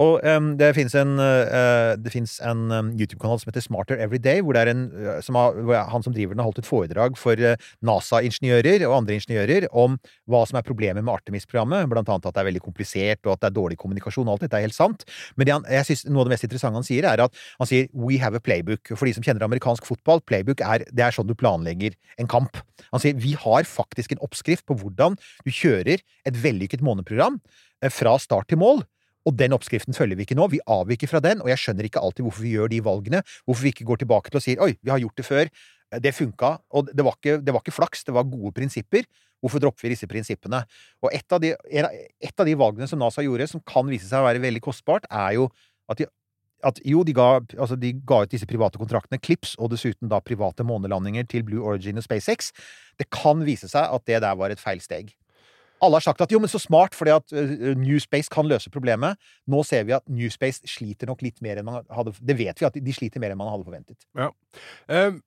[0.00, 4.54] Og um, det finnes en, uh, en um, YouTube-kanal som heter Smarter Every Day, hvor
[4.54, 5.56] det er en, eh, som har,
[5.90, 9.98] han som driver den, har holdt et foredrag for eh, NASA-ingeniører og andre ingeniører om
[10.30, 13.42] hva som er problemet med Artemis-programmet, blant annet at det er veldig komplisert, og at
[13.42, 15.06] det er dårlig kommunikasjon, og alt dette er helt sant.
[15.40, 17.90] Men han, jeg synes, noe av det mest interessante han sier, er at han sier
[17.94, 18.94] We have a playbook.
[18.94, 22.60] For de som kjenner amerikansk fotball, playbook er, det er sånn du planlegger en kamp.
[22.92, 27.38] Han sier vi har faktisk en oppskrift på hvordan du kjører et vellykket måneprogram
[27.82, 28.84] eh, fra start til mål.
[29.24, 30.50] Og den oppskriften følger vi ikke nå.
[30.52, 33.22] Vi avviker fra den, og jeg skjønner ikke alltid hvorfor vi gjør de valgene.
[33.46, 36.00] Hvorfor vi ikke går tilbake til og sier oi, vi har gjort det før, eh,
[36.04, 39.08] det funka, og det var ikke, det var ikke flaks, det var gode prinsipper.
[39.44, 40.62] Hvorfor dropper vi disse prinsippene?
[41.04, 44.22] Og et av, de, et av de valgene som NASA gjorde, som kan vise seg
[44.22, 45.50] å være veldig kostbart, er jo
[45.92, 46.06] at de
[46.66, 50.22] at jo, de ga, altså de ga ut disse private kontraktene, Clips, og dessuten da
[50.24, 52.50] private månelandinger til Blue Origin og SpaceX.
[53.00, 55.12] Det kan vise seg at det der var et feil steg.
[55.82, 57.34] Alle har sagt at jo, men så smart, fordi at
[57.76, 59.20] New Space kan løse problemet.
[59.50, 62.60] Nå ser vi at New Space sliter nok litt mer enn man hadde Det vet
[62.60, 64.06] vi at de, sliter mer enn man hadde forventet.
[64.88, 65.20] Um,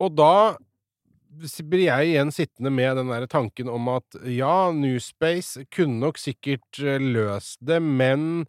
[0.00, 0.32] og da
[1.70, 6.18] blir jeg igjen sittende med den der tanken om at ja, New Space kunne nok
[6.18, 8.48] sikkert løst det, men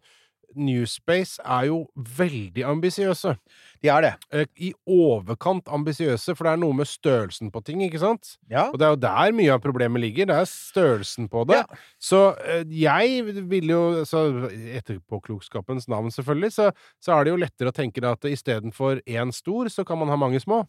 [0.56, 1.78] Newspace er jo
[2.18, 3.34] veldig ambisiøse.
[3.82, 4.12] De er det.
[4.32, 8.36] Eh, I overkant ambisiøse, for det er noe med størrelsen på ting, ikke sant?
[8.50, 8.68] Ja.
[8.70, 10.28] Og det er jo der mye av problemet ligger.
[10.30, 11.62] Det er størrelsen på det.
[11.62, 11.80] Ja.
[12.02, 16.70] Så eh, jeg vil jo så Etterpåklokskapens navn, selvfølgelig, så,
[17.02, 20.12] så er det jo lettere å tenke deg at istedenfor én stor, så kan man
[20.12, 20.62] ha mange små.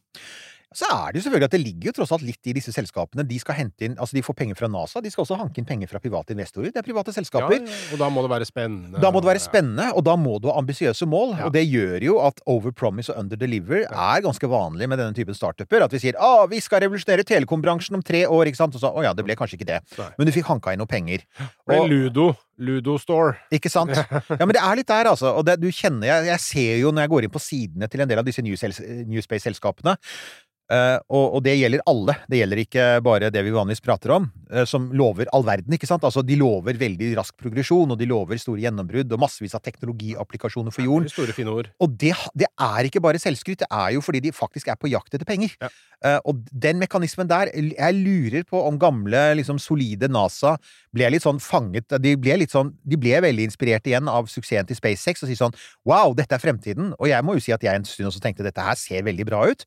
[0.77, 3.25] Så er det jo selvfølgelig at det ligger jo tross alt litt i disse selskapene.
[3.27, 5.67] De skal hente inn, altså de får penger fra NASA, de skal også hanke inn
[5.69, 6.73] penger fra private investorer.
[6.73, 7.59] Det er private selskaper.
[7.59, 9.01] Ja, og da må det være spennende.
[9.03, 11.36] Da må det være spennende, og da må du ha ambisiøse mål.
[11.38, 11.47] Ja.
[11.47, 15.86] Og det gjør jo at overpromise og underdeliver er ganske vanlig med denne typen startuper.
[15.86, 18.75] At vi sier 'Å, vi skal revolusjonere telekombransjen om tre år', ikke sant?
[18.75, 19.81] Og så 'Å ja, det ble kanskje ikke det'.
[19.97, 20.09] Nei.
[20.17, 21.23] Men du fikk hanka inn noe penger.
[21.38, 23.38] Det ble Ludo Ludo Store.
[23.53, 23.93] Ikke sant?
[24.39, 25.33] Ja, men det er litt der, altså.
[25.38, 28.03] Og det, du kjenner jeg, jeg ser jo når jeg går inn på sidene til
[28.03, 29.95] en del av disse Newsels- Newspace-selskapene
[30.71, 32.15] eh, og, og det gjelder alle.
[32.30, 35.89] Det gjelder ikke bare det vi vanligvis prater om, uh, som lover all verden, ikke
[35.89, 36.06] sant?
[36.08, 40.76] Altså, de lover veldig rask progresjon, og de lover store gjennombrudd, og massevis av teknologiapplikasjoner
[40.76, 41.10] for jorden.
[41.12, 41.71] Store, fine ord.
[41.84, 44.91] Og det, det er ikke bare selvskryt, det er jo fordi de faktisk er på
[44.93, 45.56] jakt etter penger.
[45.63, 45.71] Ja.
[46.04, 50.58] Uh, og den mekanismen der Jeg lurer på om gamle, liksom solide NASA
[50.91, 54.67] ble litt sånn fanget De ble litt sånn De ble veldig inspirert igjen av suksessen
[54.67, 55.56] til SpaceX og sier sånn
[55.88, 56.91] Wow, dette er fremtiden.
[56.99, 59.28] Og jeg må jo si at jeg en stund også tenkte dette her ser veldig
[59.30, 59.63] bra ut.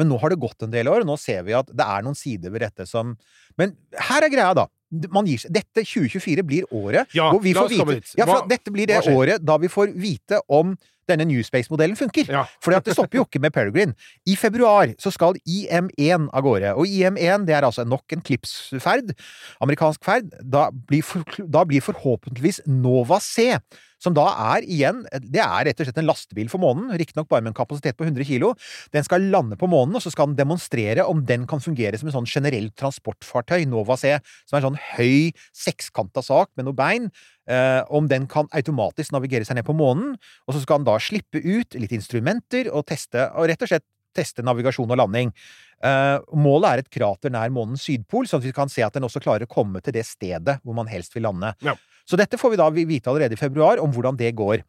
[0.00, 2.04] Men nå har det gått en del år, og nå ser vi at det er
[2.06, 3.16] noen sider ved dette som
[3.60, 3.76] Men
[4.08, 4.66] her er greia, da.
[4.90, 8.16] Dette 2024 blir året Ja, hvor vi får vite.
[8.18, 10.74] Ja, dette blir det året da vi får vite om
[11.10, 12.30] denne Newspace-modellen funker.
[12.30, 12.44] Ja.
[12.64, 13.94] Fordi at det stopper jo ikke med Peregrine.
[14.26, 16.74] I februar så skal IM1 av gårde.
[16.78, 19.14] Og IM1 det er altså nok en Klipsferd,
[19.62, 20.30] amerikansk ferd.
[20.42, 23.52] Da blir, for, da blir forhåpentligvis Nova C,
[24.00, 27.44] som da er igjen Det er rett og slett en lastebil for månen, riktignok bare
[27.44, 28.52] med en kapasitet på 100 kilo.
[28.94, 32.10] Den skal lande på månen, og så skal den demonstrere om den kan fungere som
[32.10, 34.16] en sånn generelt transportfartøy, Nova C,
[34.48, 37.10] som er en sånn høy, sekskanta sak med noe bein.
[37.50, 40.14] Eh, om den kan automatisk navigere seg ned på månen,
[40.46, 43.88] og så skal den da slippe ut litt instrumenter og teste, og rett og slett
[44.16, 45.32] teste navigasjon og landing.
[45.80, 49.06] Eh, målet er et krater nær månens sydpol, sånn at vi kan se at den
[49.06, 51.54] også klarer å komme til det stedet hvor man helst vil lande.
[51.64, 51.76] Ja.
[52.10, 54.64] Så dette får vi da vite allerede i februar, om hvordan det går.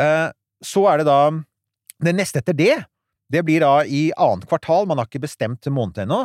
[0.00, 0.28] Eh,
[0.64, 1.20] så er det da
[2.04, 2.74] Det neste etter det,
[3.30, 6.24] det blir da i annet kvartal, man har ikke bestemt måned ennå.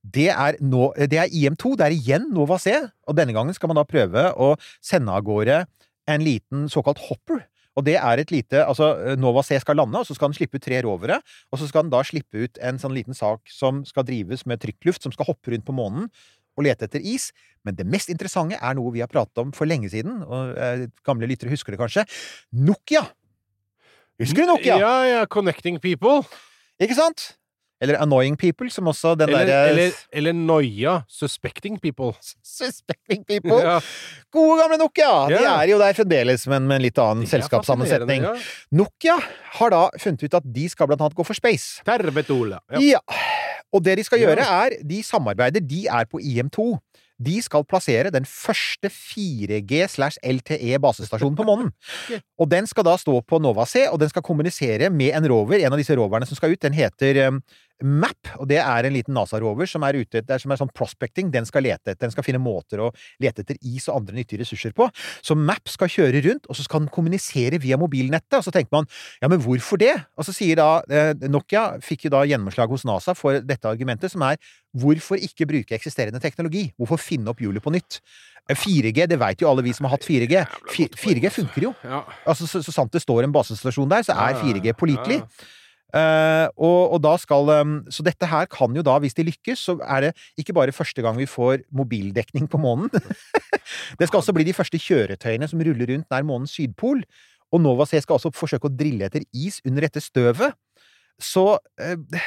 [0.00, 2.72] Det er, nå, det er IM2, det er igjen Nova C,
[3.06, 5.60] og denne gangen skal man da prøve å sende av gårde
[6.08, 7.44] en liten såkalt hopper.
[7.78, 10.58] Og det er et lite Altså, Nova C skal lande, og så skal den slippe
[10.58, 11.20] ut tre rovere.
[11.52, 14.64] Og så skal den da slippe ut en sånn liten sak som skal drives med
[14.64, 16.08] trykkluft, som skal hoppe rundt på månen
[16.60, 17.30] og lete etter is.
[17.66, 20.86] Men det mest interessante er noe vi har pratet om for lenge siden, og eh,
[21.04, 22.06] gamle lyttere husker det kanskje.
[22.56, 23.04] Nokia!
[24.20, 24.78] Husker du Nokia?
[24.80, 25.20] Ja, ja.
[25.32, 26.20] Connecting people.
[26.80, 27.30] Ikke sant?
[27.80, 30.98] Eller Annoying People, som også den derre eller, eller Noia.
[31.08, 32.12] Suspecting people.
[32.44, 33.56] Suspecting People.
[33.56, 33.78] Ja.
[34.28, 35.08] Gode, gamle Nokia!
[35.32, 38.26] De er jo der fremdeles, men med en litt annen selskapssammensetning.
[38.28, 38.34] ja.
[38.76, 39.16] Nokia
[39.56, 41.80] har da funnet ut at de skal blant annet gå for space.
[41.88, 42.60] Terbetola.
[42.76, 42.84] Ja.
[42.98, 43.00] Ja.
[43.72, 45.62] Og det de skal gjøre, er De samarbeider.
[45.62, 46.72] De er på IM2.
[47.20, 51.72] De skal plassere den første 4G slash LTE basestasjonen på månen.
[52.40, 55.60] Og den skal da stå på Nova C, og den skal kommunisere med en rover.
[55.60, 57.42] En av disse roverne som skal ut, den heter um,
[57.86, 61.30] MAP, og det er en liten NASA-rover som er ute etter, som er sånn prospecting.
[61.32, 62.90] Den skal lete etter, den skal finne måter å
[63.22, 64.88] lete etter is og andre nyttige ressurser på.
[65.24, 68.38] Så MAP skal kjøre rundt, og så skal den kommunisere via mobilnettet.
[68.40, 68.88] Og så tenker man
[69.22, 69.94] ja, men hvorfor det?
[70.18, 74.12] Og så sier da eh, Nokia fikk jo da gjennomslag hos NASA for dette argumentet,
[74.12, 74.40] som er
[74.76, 76.68] hvorfor ikke bruke eksisterende teknologi?
[76.78, 78.00] Hvorfor finne opp hjulet på nytt?
[78.48, 80.44] Eh, 4G, det veit jo alle vi som har hatt 4G.
[80.98, 81.72] 4G funker jo.
[82.26, 85.22] Altså, så, så sant det står en basestasjon der, så er Ja, ja, 4G pålitelig.
[85.90, 89.64] Eh, og, og da skal um, Så dette her kan jo da, hvis de lykkes,
[89.66, 92.90] så er det ikke bare første gang vi får mobildekning på månen.
[93.98, 97.02] det skal også bli de første kjøretøyene som ruller rundt nær månens sydpol.
[97.50, 100.54] Og Nova C skal også forsøke å drille etter is under dette støvet.
[101.20, 102.22] Så uh,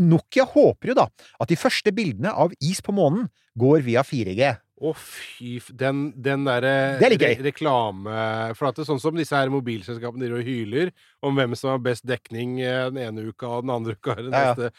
[0.00, 1.08] Nokia håper jo da
[1.40, 4.50] at de første bildene av is på månen går via 4G.
[4.74, 5.60] Å, fy.
[5.70, 8.14] Den, den derre er re reklame
[8.58, 10.90] For at det er sånn som disse her mobilselskapene driver og hyler
[11.22, 14.34] om hvem som har best dekning eh, den ene uka og den andre uka den
[14.34, 14.56] Ja, ja.
[14.56, 14.72] neste.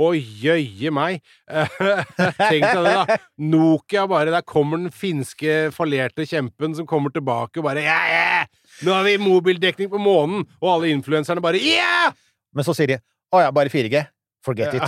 [0.00, 1.18] Å, jøye meg!
[1.50, 3.16] Tenk deg det, da.
[3.42, 8.46] Nokia bare Der kommer den finske fallerte kjempen som kommer tilbake og bare ja, ja!
[8.86, 10.46] Nå har vi mobildekning på månen!
[10.62, 12.12] Og alle influenserne bare ja!
[12.54, 13.00] Men så sier de
[13.34, 13.98] å ja, bare 4G.
[14.44, 14.82] Forget it.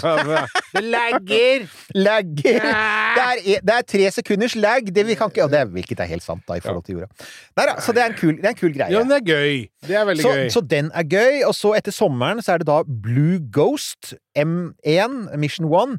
[0.74, 1.66] Det lagger!
[1.94, 2.62] Lagger!
[2.62, 5.64] Det er, e- det er tre sekunders lag, det vi kan ikke og det er,
[5.74, 7.26] Hvilket er helt sant, da, i forhold til jorda.
[7.60, 8.92] Der, så det er en kul, det er en kul greie.
[8.92, 9.66] Ja, men det er gøy.
[9.86, 10.48] Det er veldig så, gøy.
[10.56, 15.36] så den er gøy, og så etter sommeren så er det da Blue Ghost M1,
[15.36, 15.98] Mission One.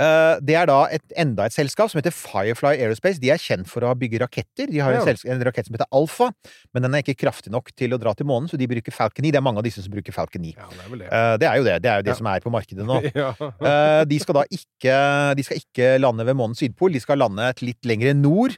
[0.00, 3.20] Eh, det er da et, enda et selskap som heter Firefly Aerospace.
[3.20, 4.70] De er kjent for å bygge raketter.
[4.70, 5.04] De har en, Ja.
[5.12, 6.30] selsk- en rakett som heter Alfa,
[6.72, 9.22] men den er ikke kraftig nok til å dra til månen, så de bruker Falcon
[9.24, 9.30] 9.
[9.32, 10.54] Det er mange av disse som bruker Falcon 9.
[10.56, 11.12] ja, det er det.
[11.12, 11.82] Eh, det er jo det.
[11.82, 12.14] Det er jo det Ja.
[12.14, 13.00] som er på markedet nå.
[13.62, 16.92] Eh, de skal da ikke De skal ikke lande ved månens sydpol.
[16.92, 18.56] De skal lande et litt lenger nord.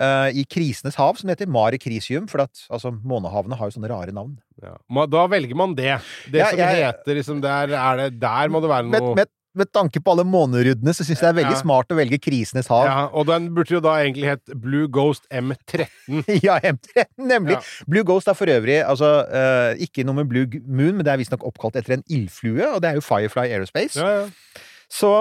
[0.00, 1.46] Uh, I krisenes hav, som heter.
[1.46, 2.26] Mare Crisium.
[2.26, 4.38] For at altså, månehavene har jo sånne rare navn.
[4.62, 4.76] Ja.
[5.06, 6.00] Da velger man det.
[6.30, 9.14] Det Ja, som jeg- heter liksom der, er det, der må det være noe noe
[9.16, 11.60] med, med tanke på alle måneruddene, så syns jeg det er veldig Ja.
[11.60, 12.84] smart å velge krisenes hav.
[12.88, 15.88] ja, Og den burde jo da egentlig hett Blue Ghost M13.
[16.46, 17.58] Ja, M13, nemlig.
[17.58, 17.84] Ja.
[17.88, 21.20] Blue Ghost er for øvrig altså, uh, ikke noe med Blue Moon, men det er
[21.20, 24.00] visstnok oppkalt etter en ildflue, og det er jo Firefly Aerospace.
[24.00, 24.62] Ja, ja.
[24.92, 25.12] Så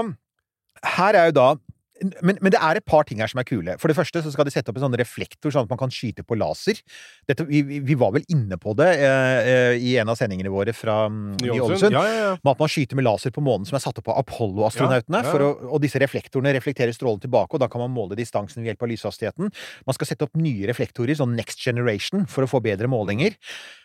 [0.98, 1.50] her er jo da
[2.02, 3.76] men, men det er et par ting her som er kule.
[3.82, 5.94] For det første så skal de sette opp en sånn reflektor, sånn at man kan
[5.94, 6.80] skyte på laser.
[7.30, 10.74] Dette, vi, vi var vel inne på det eh, eh, i en av sendingene våre
[10.76, 11.96] fra mm, Ålesund.
[11.96, 12.34] Ja, ja, ja.
[12.42, 15.24] Med at man skyter med laser på månen som er satt opp av Apollo-astronautene.
[15.70, 18.94] Og disse reflektorene reflekterer strålen tilbake, og da kan man måle distansen ved hjelp av
[18.94, 19.54] lyshastigheten.
[19.88, 23.38] Man skal sette opp nye reflektorer, sånn next generation, for å få bedre målinger.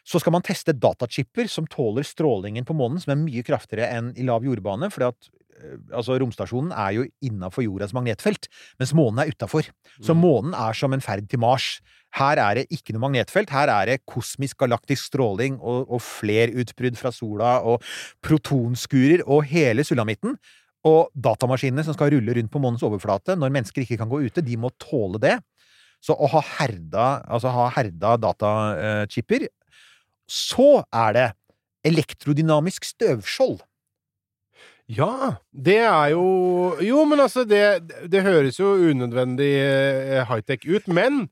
[0.06, 4.12] Så skal man teste datachipper som tåler strålingen på månen, som er mye kraftigere enn
[4.16, 4.90] i lav jordbane.
[4.92, 5.32] fordi at
[5.94, 8.48] altså Romstasjonen er jo innafor jordas magnetfelt,
[8.80, 9.68] mens månen er utafor.
[10.04, 11.76] Så månen er som en ferd til Mars.
[12.16, 13.52] Her er det ikke noe magnetfelt.
[13.52, 17.84] Her er det kosmisk galaktisk stråling og, og flerutbrudd fra sola og
[18.24, 20.38] protonskurer og hele sulamitten.
[20.86, 24.44] Og datamaskinene som skal rulle rundt på månens overflate når mennesker ikke kan gå ute,
[24.44, 25.36] de må tåle det.
[26.04, 29.48] Så å ha herda, altså ha herda datachipper
[30.28, 31.26] Så er det
[31.86, 33.60] elektrodynamisk støvskjold.
[34.86, 40.86] Ja, det er jo Jo, men altså, det, det høres jo unødvendig eh, high-tech ut,
[40.86, 41.26] men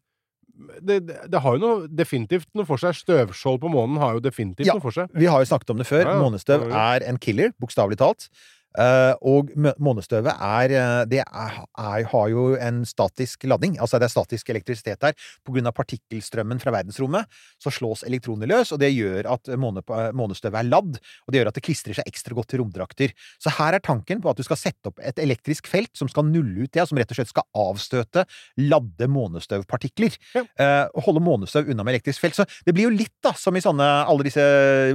[0.82, 2.94] det, det, har jo noe, definitivt noe for seg.
[2.94, 4.76] Støvskjold på månen har jo definitivt Ja.
[4.76, 5.10] noe for seg.
[5.14, 6.04] Vi har jo snakket om det før.
[6.04, 6.22] Ja, ja.
[6.22, 8.28] Månestøv er en killer, bokstavelig talt.
[8.74, 13.76] Eh, og månestøvet er eh, Det er, er, har jo en statisk ladning.
[13.78, 15.14] Altså det er statisk elektrisitet der.
[15.46, 17.30] På grunn av partikkelstrømmen fra verdensrommet
[17.62, 19.84] så slås elektroner løs, og det gjør at måne,
[20.16, 20.98] månestøvet er ladd.
[20.98, 23.14] Og det gjør at det klistrer seg ekstra godt til romdrakter.
[23.42, 26.26] Så her er tanken på at du skal sette opp et elektrisk felt som skal
[26.26, 28.26] nulle ut det, ja, som rett og slett skal avstøte
[28.58, 30.18] ladde månestøvpartikler.
[30.34, 32.38] Eh, og holde månestøv unna med elektrisk felt.
[32.38, 34.42] Så det blir jo litt da, som i sånne alle disse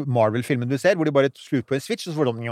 [0.10, 2.46] Marvel-filmene du ser, hvor de bare slur på en switch, og så får du sånn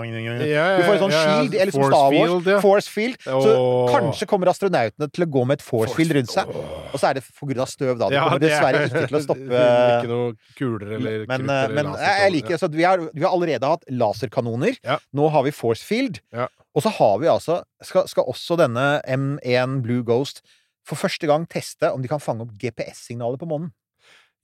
[0.48, 2.30] Ja, Du får en sånn ja, ja, shield, eller som force Star Wars.
[2.32, 2.60] field, ja.
[2.64, 3.18] Force field.
[3.26, 3.90] Så oh.
[3.94, 6.52] kanskje kommer astronautene til å gå med et force, field rundt seg.
[6.58, 8.12] Og så er det på grunn av støv, da.
[8.12, 9.64] Det kommer er- dessverre ikke til å stoppe
[9.98, 13.26] Ikke noe kuler eller krutt men, eller men laser jeg liker så vi har, vi
[13.26, 14.78] har allerede hatt laserkanoner.
[14.86, 15.00] Ja.
[15.18, 16.22] Nå har vi force field.
[16.36, 16.48] Ja.
[16.78, 20.44] Og så har vi altså skal, skal også denne M1 Blue Ghost
[20.88, 23.72] for første gang teste om de kan fange opp GPS-signaler på månen.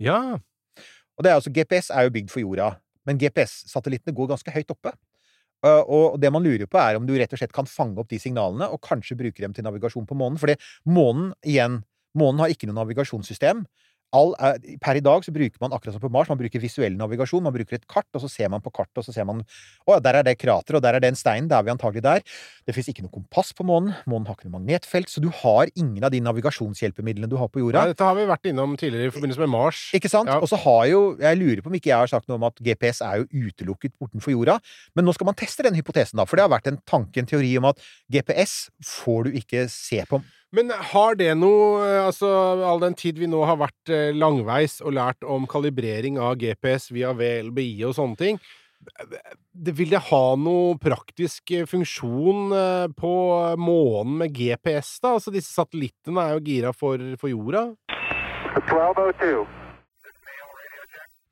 [0.01, 0.39] Ja.
[1.13, 2.69] Og det er altså, GPS er jo bygd for jorda,
[3.07, 4.95] men GPS-satellittene går ganske høyt oppe.
[5.63, 8.09] Uh, og det man lurer på, er om du rett og slett kan fange opp
[8.11, 10.39] de signalene og kanskje bruke dem til navigasjon på månen.
[10.41, 10.57] Fordi
[10.91, 11.81] månen, igjen,
[12.19, 13.63] månen har ikke noe navigasjonssystem.
[14.13, 16.93] All, eh, per i dag så bruker man akkurat som på Mars, man bruker visuell
[16.99, 17.41] navigasjon.
[17.43, 19.41] Man bruker et kart, og så ser man på kartet, og så ser man
[19.89, 21.49] Å, der er det krateret, og der er den steinen.
[21.49, 22.21] Da er vi antagelig der.
[22.67, 23.95] Det fins ikke noe kompass på månen.
[24.09, 27.63] Månen har ikke noe magnetfelt, så du har ingen av de navigasjonshjelpemidlene du har på
[27.63, 27.83] jorda.
[27.83, 29.81] Nei, dette har vi vært innom tidligere i forbindelse med Mars.
[29.97, 30.29] Ikke sant?
[30.29, 30.37] Ja.
[30.39, 32.61] Og så har jo Jeg lurer på om ikke jeg har sagt noe om at
[32.63, 34.59] GPS er jo utelukket bortenfor jorda.
[34.95, 36.27] Men nå skal man teste den hypotesen, da.
[36.29, 37.81] For det har vært en tanke, en teori om at
[38.13, 40.21] GPS får du ikke se på
[40.53, 42.29] Men har det noe eh, Altså,
[42.67, 46.91] all den tid vi nå har vært eh, langveis og lært om kalibrering av GPS
[46.93, 48.41] via VLBI og sånne ting
[48.83, 52.53] det, Vil det ha noe praktisk eh, funksjon
[52.99, 53.15] på
[53.57, 55.15] månen med GPS, da?
[55.17, 57.67] Altså, disse satellittene er jo gira for, for jorda.
[58.53, 59.62] 1202.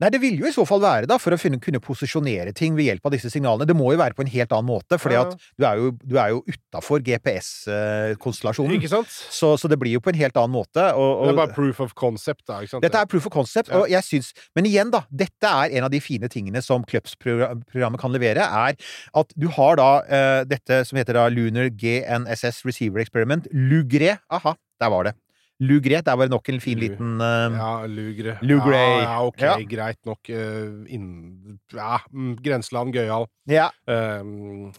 [0.02, 2.74] Nei, det vil jo i så fall være, da, for å finne, kunne posisjonere ting
[2.78, 3.68] ved hjelp av disse signalene.
[3.70, 5.22] Det må jo være på en helt annen måte, fordi Ja.
[5.28, 8.76] at du er jo, du er jo utafor GPS-konstellasjonen.
[8.80, 9.08] Ikke sant?
[9.12, 10.88] Så, så det blir jo på en helt annen måte.
[10.98, 12.60] Og, Det er bare proof of concept, da.
[12.62, 12.86] ikke sant?
[12.86, 13.80] dette er proof of concept, Ja.
[13.82, 15.04] og jeg syns Men igjen, da.
[15.12, 18.76] Dette er en av de fine tingene som Clubs-programmet kan levere, er
[19.14, 23.48] at du har da uh, dette som heter da Lunar GNSS Receiver Experiment.
[23.54, 24.18] Lugre.
[24.32, 25.14] Aha, der var det.
[25.62, 26.02] Lugre.
[26.02, 28.38] er bare nok en fin liten uh, Ja, Lugre.
[28.42, 28.78] Lugre.
[28.78, 29.56] Ja, ja, ok, Ja.
[29.70, 30.20] greit nok.
[30.30, 33.28] Uh, in, ja, mm, grenseland, gøyal.
[33.50, 33.70] Ja.
[33.86, 34.72] Um,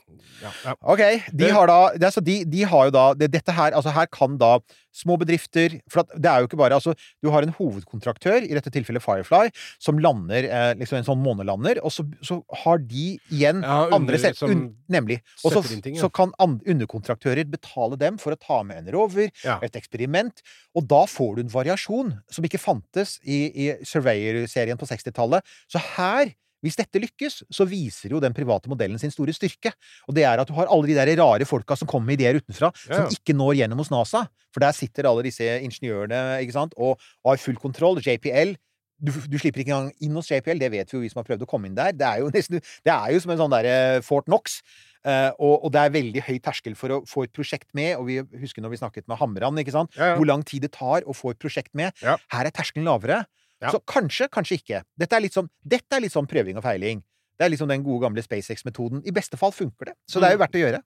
[0.43, 0.75] ja.
[0.81, 1.03] Ok,
[1.39, 4.07] de har da det, er de, de har jo da det, Dette her Altså, her
[4.11, 4.57] kan da
[4.93, 8.53] små bedrifter For at det er jo ikke bare Altså, du har en hovedkontraktør, i
[8.55, 9.51] dette tilfellet Firefly,
[9.83, 13.97] som lander eh, liksom en sånn månelander, og så, så har de igjen Ja, under-
[13.99, 15.21] andre set, un, Nemlig.
[15.45, 16.03] Og så, ting, ja.
[16.05, 19.59] så kan an, underkontraktører betale dem for å ta med en rover, Ja.
[19.65, 20.43] et eksperiment,
[20.77, 25.43] og da får du en variasjon som ikke fantes i, i Surveyor-serien på 60-tallet.
[25.73, 29.73] Så her hvis dette lykkes, så viser jo den private modellen sin store styrke.
[30.09, 32.39] Og det er at du har alle de der rare folka som kommer med ideer
[32.39, 33.01] utenfra, Ja.
[33.03, 34.29] som ikke når gjennom hos NASA.
[34.55, 36.75] For der sitter alle disse ingeniørene ikke sant?
[36.77, 37.99] og har full kontroll.
[38.05, 38.55] JPL.
[39.03, 41.27] Du, du slipper ikke engang inn hos JPL, det vet vi jo vi som har
[41.27, 41.91] prøvd å komme inn der.
[41.91, 44.61] Det er jo, nesten, det er jo som en sånn derre Fort Knox.
[45.03, 47.97] Uh, og, og det er veldig høy terskel for å få et prosjekt med.
[47.99, 49.91] Og vi husker når vi snakket med Hamran, ikke sant?
[49.99, 51.91] Ja, hvor lang tid det tar å få et prosjekt med.
[51.99, 53.25] Her er terskelen lavere.
[53.63, 53.71] Ja.
[53.71, 54.83] Så kanskje, kanskje ikke.
[54.99, 57.03] Dette er, litt sånn, dette er litt sånn prøving og feiling.
[57.39, 59.05] Det er liksom den gode gamle SpaceX-metoden.
[59.07, 59.95] I beste fall funker det.
[60.11, 60.45] Så det er jo Mm.
[60.47, 60.81] verdt å gjøre.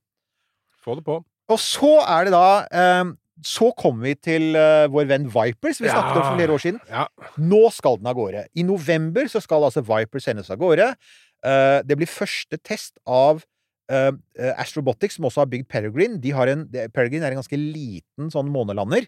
[0.84, 1.16] Få det på.
[1.48, 3.04] Og så er det da eh,
[3.42, 5.94] Så kommer vi til eh, vår venn Vipers, vi vi Ja.
[5.94, 6.80] snakket om for flere år siden.
[6.88, 7.06] Ja.
[7.36, 8.46] Nå skal den av gårde.
[8.56, 10.96] I november så skal altså Viper sendes av gårde.
[11.44, 13.44] Eh, det blir første test av
[13.90, 14.10] eh,
[14.56, 18.48] Astrobotics, som også har bygd Peregrine, de har en, Peregrine er en ganske liten sånn
[18.50, 19.06] månelander.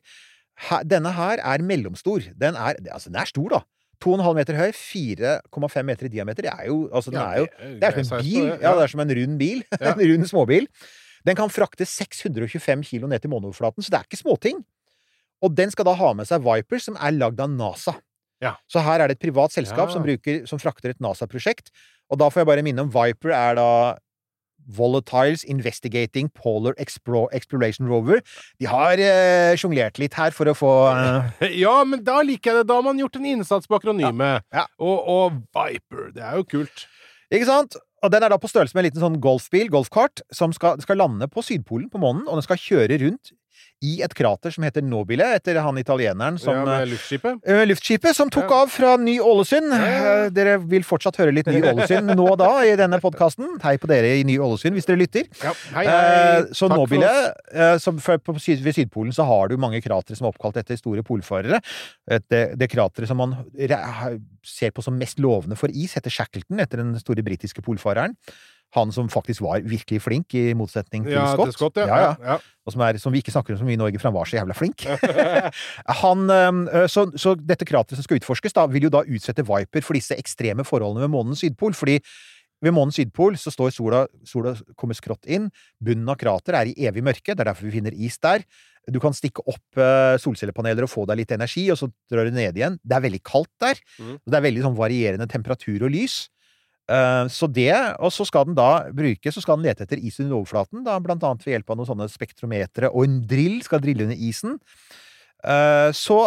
[0.68, 2.24] Her, denne her er mellomstor.
[2.38, 3.60] Den er, altså, den er stor, da.
[4.02, 6.46] 2,5 meter høy, 4,5 meter i diameter.
[6.46, 7.46] Det er jo, altså, den er jo
[7.80, 8.48] det er som en bil.
[8.62, 9.62] Ja, det er som en rund bil.
[9.80, 10.68] En rund småbil.
[11.26, 14.60] Den kan frakte 625 kilo ned til måneoverflaten, så det er ikke småting.
[15.42, 17.94] Og den skal da ha med seg Viper, som er lagd av NASA.
[18.42, 18.54] Ja.
[18.70, 19.94] Så her er det et privat selskap Ja.
[19.94, 21.72] som, bruker, som frakter et NASA-prosjekt.
[22.10, 23.68] Og da får jeg bare minne om Viper er da
[24.68, 28.22] Volatiles Investigating Polar Explo Exploration Rover.
[28.60, 32.62] De har eh, sjonglert litt her for å få eh, Ja, men da liker jeg
[32.62, 32.68] det.
[32.70, 34.46] Da har man gjort en innsats på akronymet.
[34.54, 34.68] Ja.
[34.78, 36.10] Og, og Viper.
[36.14, 36.86] Det er jo kult.
[37.32, 37.78] Ikke sant?
[38.04, 41.00] Og den er da på størrelse med en liten sånn golfbil, golfkart, som skal, skal
[41.00, 43.32] lande på Sydpolen på månen, og den skal kjøre rundt
[43.84, 47.38] i et krater som heter Nobile, etter han italieneren som ja, med luftskipet.
[47.46, 48.62] Uh, Luftskipet som tok Ja.
[48.64, 49.70] av fra Ny-Ålesund.
[49.70, 53.54] Uh, Dere vil fortsatt høre litt Ny-Ålesund nå og da i denne podkasten.
[53.62, 55.30] Hei på dere i Ny-Ålesund hvis dere lytter.
[55.44, 55.54] Ja.
[55.76, 56.42] Hei, hei.
[56.42, 57.12] Uh, så Takk Nobile
[57.54, 61.06] eh, som syd, Ved Sydpolen så har du mange kratre som er oppkalt etter store
[61.06, 61.62] polfarere.
[62.10, 63.38] Et, det, det krateret som man
[64.44, 68.16] ser på som mest lovende for is, heter Shackleton, etter den store britiske polfareren.
[68.76, 71.48] Han som faktisk var virkelig flink, i motsetning til Ja, Scott.
[71.48, 71.86] til Scott, ja.
[71.88, 72.38] ja, ja.
[72.68, 74.28] Og som, er, som vi ikke snakker om så mye i Norge, for han var
[74.28, 74.84] så jævla flink.
[76.02, 76.26] han,
[76.92, 80.18] så, så dette krateret som skal utforskes, da, vil jo da utsette Viper for disse
[80.20, 81.72] ekstreme forholdene ved månens sydpol.
[81.78, 81.96] fordi
[82.64, 85.46] ved månens sydpol så står sola, sola kommer skrått inn.
[85.80, 87.32] Bunnen av krateret er i evig mørke.
[87.32, 88.42] Det er derfor vi finner is der.
[88.88, 89.80] Du kan stikke opp
[90.22, 92.78] solcellepaneler og få deg litt energi, og så drar du ned igjen.
[92.82, 93.78] Det er veldig kaldt der.
[94.00, 94.16] Mm.
[94.16, 96.18] og Det er veldig sånn varierende temperatur og lys.
[96.88, 100.18] Eh, så det, og så skal den da bruke, så skal den lete etter is
[100.22, 103.82] under overflaten, da blant annet ved hjelp av noen sånne spektrometere og en drill, skal
[103.84, 104.56] drille under isen.
[105.44, 106.22] Eh, så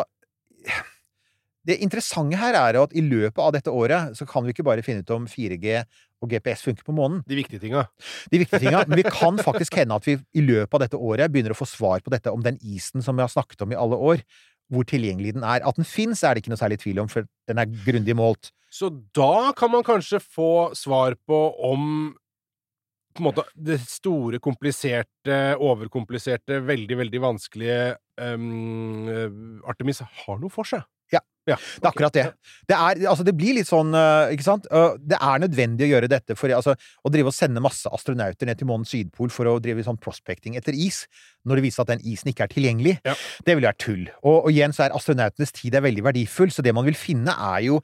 [1.67, 4.85] det interessante her er at i løpet av dette året så kan vi ikke bare
[4.85, 5.81] finne ut om 4G
[6.21, 7.21] og GPS funker på månen.
[7.29, 7.87] De viktige tinga.
[8.29, 8.83] De viktige tinga.
[8.89, 11.69] Men vi kan faktisk hende at vi i løpet av dette året begynner å få
[11.69, 14.25] svar på dette om den isen som vi har snakket om i alle år.
[14.71, 15.65] Hvor tilgjengelig den er.
[15.67, 18.53] At den fins, er det ikke noe særlig tvil om, for den er grundig målt.
[18.71, 21.39] Så da kan man kanskje få svar på
[21.71, 22.13] om
[23.11, 27.79] på en måte det store, kompliserte, overkompliserte, veldig, veldig vanskelige
[28.23, 30.85] um, eh, Artemis har noe for seg.
[31.11, 31.19] Ja.
[31.49, 32.23] Ja, Det er akkurat det.
[32.69, 34.67] Det, er, altså, det blir litt sånn, øh, ikke sant?
[35.01, 38.59] Det er nødvendig å gjøre dette for altså, å drive og sende masse astronauter ned
[38.59, 41.01] til månens sydpol for å drive sånn prospecting etter is,
[41.43, 42.95] når det viser at den isen ikke er tilgjengelig.
[43.09, 43.17] Ja.
[43.47, 44.05] Det vil være tull.
[44.21, 47.33] Og, og igjen så er astronautenes tid er veldig verdifull, så det man vil finne,
[47.33, 47.81] er jo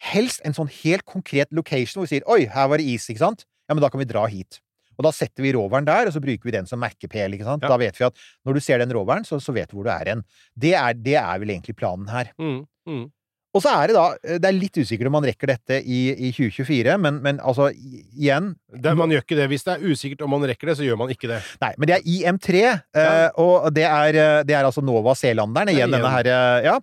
[0.00, 3.24] helst en sånn helt konkret location hvor vi sier 'oi, her var det is', ikke
[3.24, 3.46] sant?
[3.68, 4.60] Ja, men da kan vi dra hit.
[4.98, 7.38] Og da setter vi roveren der, og så bruker vi den som merkepæl.
[7.40, 7.56] Ja.
[7.56, 9.92] Da vet vi at når du ser den roveren, så, så vet du hvor du
[9.94, 10.24] er hen.
[10.52, 12.32] Det det er vel egentlig planen her.
[12.36, 13.06] Mm, mm.
[13.50, 14.04] Og så er det da
[14.38, 18.52] Det er litt usikkert om man rekker dette i, i 2024, men, men altså, igjen
[18.70, 19.48] Det, man gjør ikke det.
[19.50, 21.40] Hvis det er usikkert om man rekker det, så gjør man ikke det.
[21.64, 23.30] Nei, men det er IM3, eh, Ja.
[23.42, 25.96] og det er, eh, det er altså Nova C-landeren Igjen igjen.
[25.98, 26.76] denne her, eh, ja.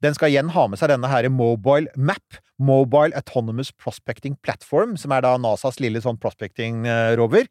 [0.00, 2.40] Den skal igjen ha med seg denne her Mobile Map.
[2.58, 7.48] Mobile Autonomous Prospecting Platform, som er da NASAs lille sånn prospecting-rover.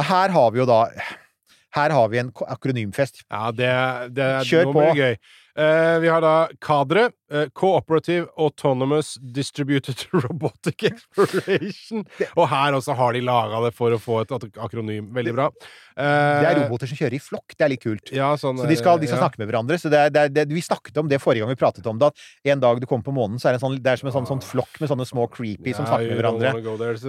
[0.00, 0.86] Og her har vi jo da
[1.76, 3.20] Her har vi en akronymfest.
[3.30, 3.68] Ja, det,
[4.16, 4.96] det Kjør nå blir det på.
[4.98, 5.16] gøy.
[5.58, 7.10] Eh, vi har da Kadre.
[7.32, 12.04] eh, Cooperative Autonomous Distributed Robotic Exploration.
[12.36, 15.10] Og her også har de laga det for å få et akronym.
[15.14, 15.48] Veldig bra.
[15.96, 17.54] Eh, Det er roboter som kjører i flokk.
[17.56, 18.12] Det er litt kult.
[18.14, 19.24] Ja, sånn, Så de skal, de skal ja.
[19.24, 19.78] snakke med hverandre.
[19.78, 21.98] Så det er, det er, det, vi snakket om det forrige gang vi pratet om
[21.98, 24.00] det, at en dag du kommer på månen, så er det, en sånn, det er
[24.02, 26.54] som en sånn, sånn flokk med sånne små creepy som snakker med hverandre.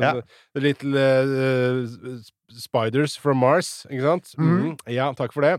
[0.01, 0.13] Ja.
[0.61, 2.19] little uh,
[2.51, 4.33] spiders from Mars, ikke sant?
[4.37, 4.75] Mm.
[4.91, 5.55] Ja, takk for det.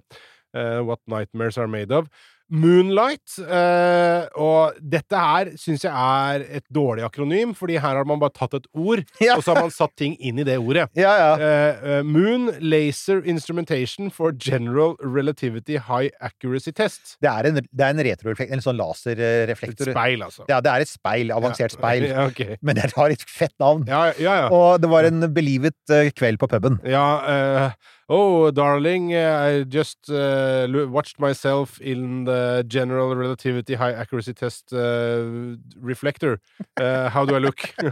[0.55, 2.09] Uh, what nightmares are made of.
[2.53, 3.39] Moonlight.
[3.43, 8.35] eh, og dette her syns jeg er et dårlig akronym, fordi her har man bare
[8.37, 9.37] tatt et ord, Ja.
[9.39, 10.89] og så har man satt ting inn i det ordet.
[10.99, 11.33] Ja, ja.
[11.41, 17.17] Eh, eh, moon Laser Instrumentation for General Relativity High Accuracy Test.
[17.25, 20.45] Det er en, det er en retroreflekt, en sånn Et speil, altså.
[20.51, 21.33] Ja, det er et speil.
[21.33, 22.09] Avansert speil.
[22.13, 22.59] Ja, ok.
[22.61, 23.87] Men det har et fett navn.
[23.89, 24.35] ja, ja.
[24.43, 24.49] ja.
[24.53, 26.77] Og det var en belivet eh, kveld på puben.
[26.85, 33.93] Ja, eh, oh, darling, eh, I just uh, watched myself in the General Relativity High
[33.93, 36.41] Accuracy Test uh, reflector.
[36.77, 37.75] Uh, how do I look?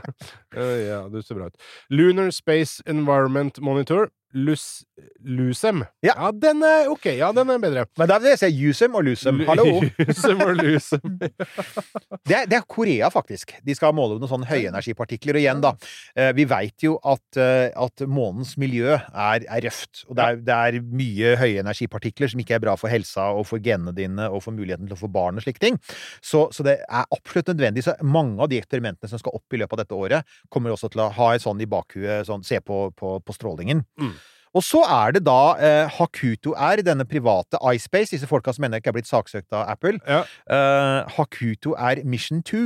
[0.54, 1.56] Ja, du ser bra ut.
[1.88, 4.10] Lunar Space Environment Monitor.
[4.32, 4.84] Lus...
[5.24, 5.82] Lusem.
[6.04, 6.30] Ja.
[6.32, 7.06] den er ok.
[7.18, 7.84] Ja, den er bedre.
[7.98, 9.40] Men da vil jeg si Jusem og Lusem.
[9.48, 9.64] Hallo!
[10.06, 11.16] Jusem og lusem.
[12.30, 13.56] Det er, det er Korea, faktisk.
[13.66, 15.34] De skal måle noen sånne høyenergipartikler.
[15.38, 15.72] Og igjen, da.
[16.14, 20.04] eh, Vi veit jo at, eh, at månens miljø er, er røft.
[20.06, 23.62] Og det er, det er mye høyenergipartikler som ikke er bra for helsa og for
[23.64, 25.80] genene dine og for muligheten til å få barn og slike ting.
[26.22, 27.86] Så, så det er absolutt nødvendig.
[27.88, 30.92] Så mange av de eksperimentene som skal opp i løpet av dette året, kommer også
[30.92, 33.82] til å ha et sånn i bakhuet, sånn se på, på, på strålingen.
[33.98, 34.14] Mm.
[34.56, 38.80] Og så er det da eh, Hakuto R, denne private iSpace, disse folka som ennå
[38.80, 40.00] ikke er blitt saksøkt av Apple.
[40.08, 40.24] Ja.
[40.50, 42.64] Eh, Hakuto R Mission 2.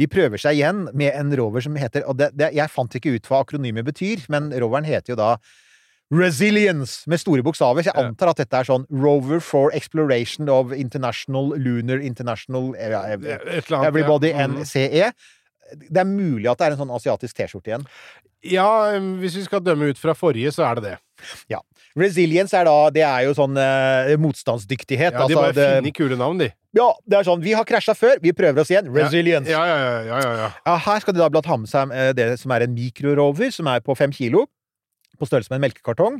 [0.00, 3.12] De prøver seg igjen med en rover som heter Og det, det, jeg fant ikke
[3.14, 5.36] ut hva akronymet betyr, men roveren heter jo da
[6.12, 7.82] Resilience, med store bokstaver.
[7.82, 12.92] Så jeg antar at dette er sånn Rover for Exploration of International Lunar International eh,
[13.86, 14.32] Everybody.
[14.34, 14.58] Mm.
[14.60, 15.12] NCE.
[15.78, 17.86] Det er mulig at det er en sånn asiatisk T-skjorte igjen.
[18.42, 20.96] Ja, hvis vi skal dømme ut fra forrige, så er det det.
[21.52, 21.60] Ja.
[21.98, 25.12] Resilience er da Det er jo sånn eh, motstandsdyktighet.
[25.14, 26.48] Ja, de altså, bare det, finner kule navn, de.
[26.74, 28.88] ja, det er sånn Vi har krasja før, vi prøver oss igjen.
[28.94, 29.50] Resilience.
[29.52, 29.92] Ja, ja, ja.
[30.08, 30.48] ja, ja, ja.
[30.66, 33.52] Ja, her skal de da blant ha med seg eh, det som er en mikrorover,
[33.54, 34.48] som er på fem kilo,
[35.20, 36.18] på størrelse med en melkekartong.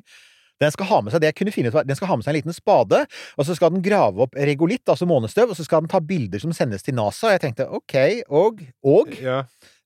[0.63, 2.33] Den skal ha med seg det jeg kunne finne ut, den skal ha med seg
[2.33, 3.03] en liten spade,
[3.37, 6.43] og så skal den grave opp regolitt, altså månestøv, og så skal den ta bilder
[6.43, 7.29] som sendes til NASA.
[7.29, 7.97] Og jeg tenkte OK,
[8.31, 9.17] og Og?
[9.21, 9.43] ja.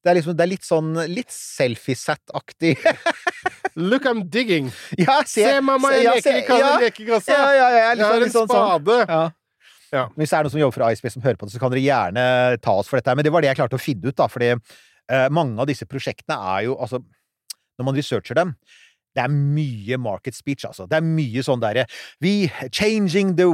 [0.07, 2.77] Det er, liksom, det er litt sånn litt selfiesat-aktig.
[3.91, 4.69] Look, I'm digging!
[4.99, 7.33] ja, Se, mamma, jeg leker i se- ja, lekekassa!
[7.35, 8.61] Ja, ja, ja, jeg har sånn- en sånn, spade!
[8.61, 8.87] sånn.
[8.87, 9.09] spade!
[9.11, 9.25] Ja.
[9.97, 10.05] Ja.
[10.19, 11.83] Hvis det er noen som jobber for iSpace som hører på det, så kan dere
[11.85, 12.23] gjerne
[12.63, 13.13] ta oss for dette.
[13.19, 14.27] Men det var det jeg klarte å finne ut, da.
[14.31, 16.99] Fordi uh, mange av disse prosjektene er jo Altså,
[17.79, 18.55] når man researcher dem
[19.17, 20.85] det er mye market speech, altså.
[20.91, 21.87] Det er mye sånn derre
[22.23, 23.47] Vi changing the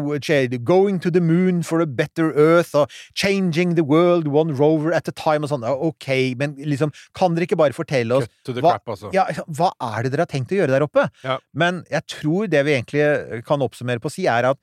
[0.63, 5.09] Going to the moon for a better earth, og changing the world one rover at
[5.09, 5.65] a time, og sånn.
[5.65, 9.13] OK, men liksom Kan dere ikke bare fortelle oss hva, crap, altså.
[9.15, 11.07] ja, hva er det dere har tenkt å gjøre der oppe?
[11.25, 11.39] Ja.
[11.55, 14.61] Men jeg tror det vi egentlig kan oppsummere på å si, er at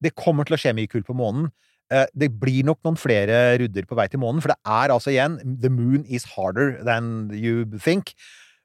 [0.00, 1.50] det kommer til å skje mye kult på månen.
[1.92, 5.12] Eh, Det blir nok noen flere rudder på vei til månen, for det er altså
[5.12, 8.14] igjen The moon is harder than you think.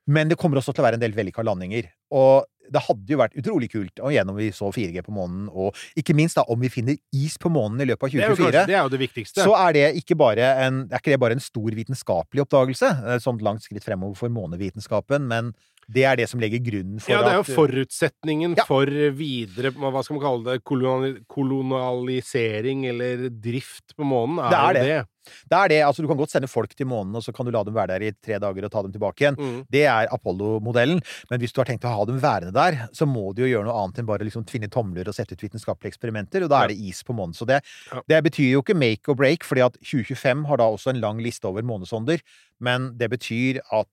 [0.05, 1.87] Men det kommer også til å være en del vellykka landinger.
[2.13, 5.47] Og det hadde jo vært utrolig kult og igjen om vi så 4G på månen,
[5.51, 8.31] og ikke minst da om vi finner is på månen i løpet av Det er,
[8.31, 9.45] jo 2024 kanskje, det er jo det viktigste.
[9.45, 13.25] så er det ikke bare en, er ikke det bare en stor vitenskapelig oppdagelse, et
[13.25, 15.53] sånt langt skritt fremover for månevitenskapen, men
[15.91, 18.63] det er det som legger grunnen for at ja, det er jo at forutsetningen Ja.
[18.65, 20.63] for videre Hva skal man kalle det?
[20.65, 24.39] Kolonial, kolonialisering eller drift på månen?
[24.39, 24.85] Er Det er det.
[24.85, 25.05] det.
[25.49, 27.51] Det er det, altså Du kan godt sende folk til månen, og så kan du
[27.51, 29.35] la dem være der i tre dager og ta dem tilbake igjen.
[29.39, 29.65] Mm.
[29.71, 31.01] Det er Apollo-modellen.
[31.31, 33.65] Men hvis du har tenkt å ha dem værende der, så må du jo gjøre
[33.65, 36.67] noe annet enn bare liksom tvinne tomler og sette ut vitenskapelige eksperimenter, og da er
[36.69, 37.33] det is på månen.
[37.33, 38.01] Så det, Ja.
[38.07, 41.17] det betyr jo ikke make or break, fordi at 2025 har da også en lang
[41.17, 42.21] liste over månesonder,
[42.59, 43.89] men det betyr at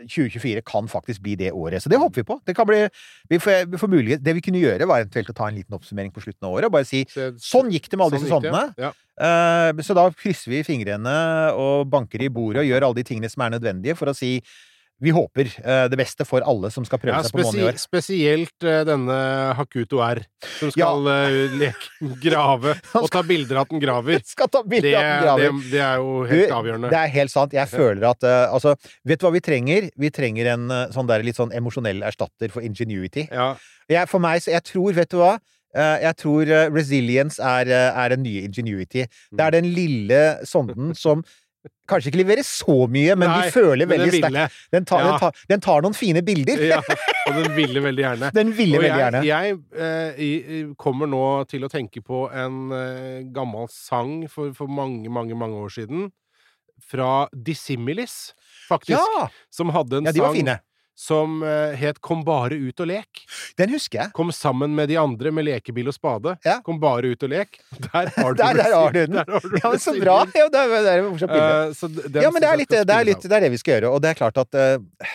[0.00, 1.82] 2024 kan faktisk bli det året.
[1.82, 2.38] Så det håper vi på.
[2.46, 2.88] Det kan bli
[3.28, 4.22] vi får, vi får mulighet.
[4.24, 6.66] Det vi kunne gjøre, var eventuelt å ta en liten oppsummering på slutten av året
[6.70, 8.74] og bare si Så- Sånn gikk det med alle sånn disse sondene.
[8.78, 8.92] Ja.
[9.20, 13.30] Uh, Så da krysser vi fingrene og banker i bordet og gjør alle de tingene
[13.30, 14.40] som er nødvendige for å si
[15.02, 17.64] vi håper eh, det beste for alle som skal prøve Ja, seg på månen i
[17.66, 17.78] år.
[17.82, 19.16] spesielt eh, denne
[19.58, 20.20] Hakuto R,
[20.60, 21.90] som skal eh, leke,
[22.26, 24.22] grave og ta bilder av at den graver.
[24.30, 25.58] Skal ta bilde Det, av den graver.
[25.62, 26.92] det, det er jo Du, helt avgjørende.
[26.94, 27.56] Det er helt sant.
[27.58, 29.88] Jeg føler at Altså, vet du hva vi trenger?
[29.98, 33.26] Vi trenger en sånn der litt sånn emosjonell erstatter for ingenuity.
[33.32, 33.52] Ja,
[33.90, 35.34] Jeg, for meg, så jeg tror, vet du hva?
[35.72, 39.06] Jeg tror resilience er, er den nye ingenuity.
[39.32, 41.22] Det er den lille sonden som
[41.92, 45.18] kanskje ikke leverer så mye, men Nei, de føler veldig sterkt den, tar- Ja.
[45.20, 46.64] den, den tar noen fine bilder.
[46.72, 46.80] ja,
[47.28, 48.32] og den ville veldig gjerne.
[48.34, 49.22] Den ville Og veldig jeg, gjerne.
[49.28, 51.22] jeg eh, kommer nå
[51.52, 56.10] til å tenke på en eh, gammel sang for, for mange, mange, mange år siden.
[56.82, 58.32] Fra Dissimilis,
[58.68, 58.98] faktisk.
[58.98, 59.28] Ja!
[59.54, 60.56] Som hadde en Ja, de var sang fine.
[61.02, 63.24] Som eh, het Kom bare ut og lek.
[63.58, 64.12] Den husker jeg.
[64.16, 66.36] Kom sammen med de andre med lekebil og spade.
[66.46, 66.60] Ja.
[66.66, 67.58] Kom bare ut og lek.
[67.88, 69.18] Der har du Der, der har du den!
[69.18, 70.16] Der har du Ja, så bra!
[70.38, 73.36] Ja, det er, det er så Ja, men det er, litt, det, er litt, det
[73.36, 73.92] er det vi skal gjøre.
[73.96, 75.10] Og det er klart at uh...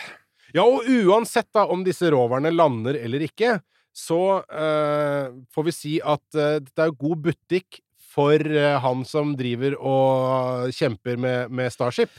[0.56, 3.58] Ja, og uansett da om disse roverne lander eller ikke,
[3.92, 8.40] så uh, får vi si at det er god butikk for
[8.82, 12.14] han som driver og kjemper med, med Starship.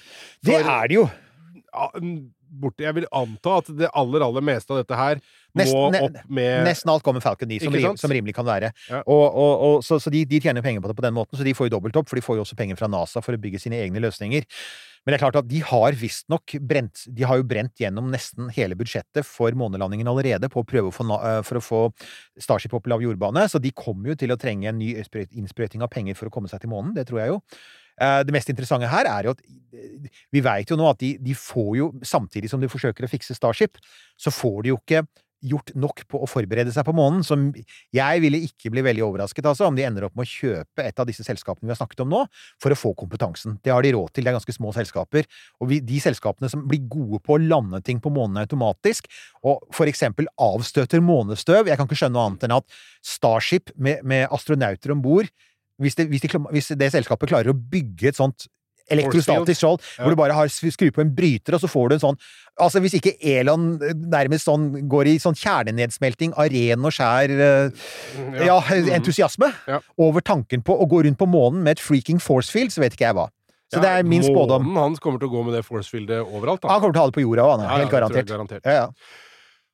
[0.45, 1.07] Det er det jo!
[2.49, 5.21] Borte, jeg vil anta at det aller, aller meste av dette her
[5.57, 8.71] Nesten- må opp med Nesten alt kommer Falcon 9, som, rim, som rimelig kan være.
[8.89, 9.01] Ja.
[9.05, 11.45] Og, og, og, så så de, de tjener penger på det på den måten, så
[11.45, 13.41] de får jo dobbelt opp, for de får jo også penger fra NASA for å
[13.41, 14.45] bygge sine egne løsninger.
[15.05, 18.49] Men det er klart at de har visstnok brent De har jo brent gjennom nesten
[18.53, 21.81] hele budsjettet for månelandingen allerede på å prøve å få, eh, for å få
[22.37, 25.81] Starship opp i lav jordbane, så de kommer jo til å trenge en ny innsprøyting
[25.85, 26.93] av penger for å komme seg til månen.
[26.93, 27.39] Det tror jeg jo.
[27.99, 31.15] Eh, Det mest interessante her er jo at eh, vi veit jo nå at de,
[31.21, 33.79] de får jo, samtidig som de forsøker å fikse Starship,
[34.19, 35.03] så får de jo ikke
[35.39, 37.21] gjort nok på å forberede seg på månen.
[37.23, 37.37] Så
[37.95, 40.99] jeg ville ikke bli veldig overrasket altså, om de ender opp med å kjøpe et
[40.99, 42.23] av disse selskapene vi har snakket om nå,
[42.61, 43.57] for å få kompetansen.
[43.63, 44.25] Det har de råd til.
[44.25, 45.27] Det er ganske små selskaper.
[45.63, 49.07] Og vi, de selskapene som blir gode på å lande ting på månen automatisk,
[49.47, 54.03] og for eksempel avstøter månestøv Jeg kan ikke skjønne noe annet enn at Starship med,
[54.03, 55.29] med astronauter om bord
[55.79, 58.47] hvis, det- hvis, de hvis det selskapet klarer å bygge et sånt
[58.89, 60.03] elektrostatisk skjold, Ja.
[60.03, 62.17] hvor du bare har skru på en bryter, og så får du en sånn
[62.59, 67.31] Altså, hvis ikke Elon eh, nærmest sånn går i sånn kjernenedsmelting av ren og skjær
[67.31, 67.71] uh,
[68.43, 68.57] ja,
[68.97, 69.67] entusiasme Mm.
[69.67, 69.79] Ja.
[69.97, 72.93] over tanken på å gå rundt på månen med et freaking force field, så vet
[72.97, 73.29] ikke jeg hva.
[73.71, 74.65] Så det er min spådom.
[74.65, 76.67] Månen hans kommer til å gå med det forcefieldet overalt, da.
[76.73, 77.59] Han kommer til å ha det på jorda òg, han.
[77.61, 78.27] Ja, ja, Helt garantert.
[78.27, 78.65] garantert.
[78.65, 78.87] Ja, ja.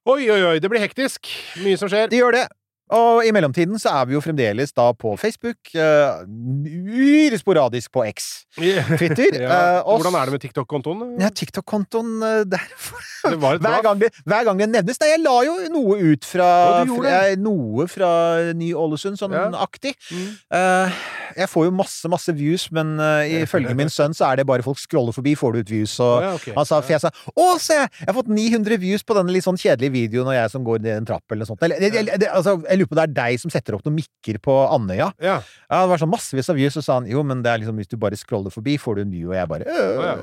[0.06, 1.26] Oi, oi, oi, det blir hektisk.
[1.64, 2.10] Mye som skjer.
[2.12, 2.47] Det gjør det.
[2.93, 5.57] Og i mellomtiden så er vi jo fremdeles da på Facebook.
[5.73, 6.21] Uh,
[6.69, 8.45] uhyre sporadisk på X.
[8.99, 9.39] Twitter.
[9.41, 9.81] ja.
[9.81, 11.15] uh, Hvordan er det med TikTok-kontoen?
[11.21, 16.49] Ja, TikTok-kontoen uh, hver, hver gang det nevnes Nei, jeg la jo noe ut fra,
[16.86, 18.11] fra Noe fra
[18.57, 19.47] Ny-Ålesund, sånn Ja.
[19.65, 19.95] aktig.
[20.13, 20.27] Mm.
[20.55, 20.99] Eh,
[21.36, 24.65] jeg får jo masse, masse views, men uh, ifølge min sønn så er det bare
[24.65, 25.95] folk scroller forbi, får du ut views.
[26.03, 26.53] Og ja, okay.
[26.55, 27.77] han sa, for jeg sa 'Å, se!
[27.77, 30.83] Jeg har fått 900 views på denne litt sånn kjedelige videoen og jeg som går
[30.86, 31.65] ned en trapp', eller noe sånt.
[31.67, 34.39] Eller, jeg, det, altså, jeg lurer på det er deg som setter opp noen mikker
[34.43, 35.11] på Andøya.
[35.19, 35.41] Ja.
[35.67, 37.81] Ja, det var sånn massevis av views, og sa han jo, men det er liksom
[37.81, 39.93] hvis du bare scroller forbi, får du en view, og jeg bare øh.
[39.95, 40.15] Å, ja,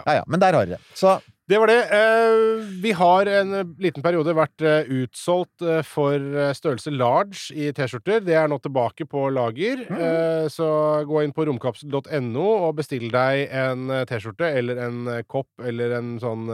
[0.00, 0.24] okay.
[0.26, 0.98] men der har dere det.
[0.98, 1.18] Så
[1.50, 1.80] Det var det.
[1.90, 6.14] Eh, vi har en liten periode vært eh, utsolgt eh, for
[6.54, 8.20] størrelse large i T-skjorter.
[8.22, 9.82] Det er nå tilbake på lager.
[9.90, 10.46] Mm.
[10.52, 10.68] Så
[11.08, 16.46] gå inn på romkapsel.no og bestill deg en T-skjorte eller en kopp eller en sånn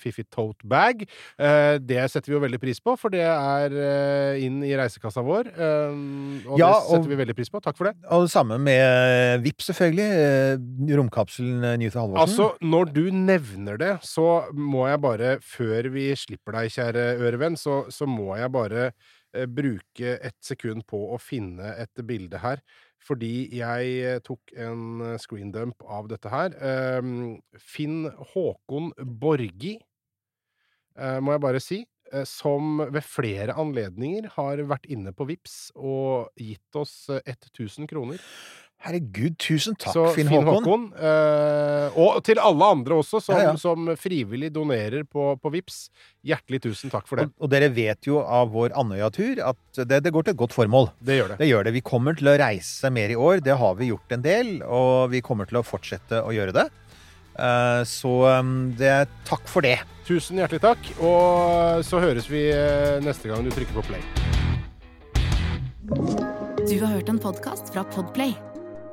[0.00, 1.02] fiffig tote bag.
[1.34, 3.74] Det setter vi jo veldig pris på, for det er
[4.42, 5.50] inn i reisekassa vår.
[5.58, 7.62] Og Ja, det setter og- vi veldig pris på.
[7.64, 7.96] Takk for det.
[8.10, 10.94] Og det samme med VIP, selvfølgelig.
[10.94, 12.22] Romkapselen Newton Halvorsen.
[12.22, 17.56] Altså, når du nevner det, så må jeg bare, før vi slipper deg, kjære ørevenn,
[17.60, 22.62] så, så må jeg bare eh, bruke et sekund på å finne et bilde her.
[23.04, 26.54] Fordi jeg eh, tok en eh, screendump av dette her.
[26.56, 27.10] Eh,
[27.60, 29.76] Finn Håkon Borgi,
[30.98, 31.80] eh, må jeg bare si.
[32.12, 37.88] eh, Som ved flere anledninger har vært inne på Vips og gitt oss eh, 1000
[37.90, 38.20] kroner.
[38.84, 40.82] Herregud, tusen takk, Så Finn Håkon.
[41.00, 43.54] eh, og til alle andre også, som, Ja, ja.
[43.56, 45.88] som frivillig donerer på, på Vips.
[46.24, 47.24] Hjertelig tusen takk for det.
[47.30, 50.52] Og, og dere vet jo av vår Andøya-tur at det, det går til et godt
[50.52, 50.90] formål.
[51.00, 51.38] Det gjør det.
[51.40, 51.72] Det gjør det.
[51.78, 53.40] Vi kommer til å reise mer i år.
[53.40, 56.68] Det har vi gjort en del, og vi kommer til å fortsette å gjøre det.
[57.40, 59.78] Eh, Så um, det, takk for det.
[60.04, 60.92] Tusen hjertelig takk.
[61.00, 64.04] Og så høres vi eh, neste gang du trykker på play.
[66.68, 68.36] Du har hørt en podkast fra Podplay.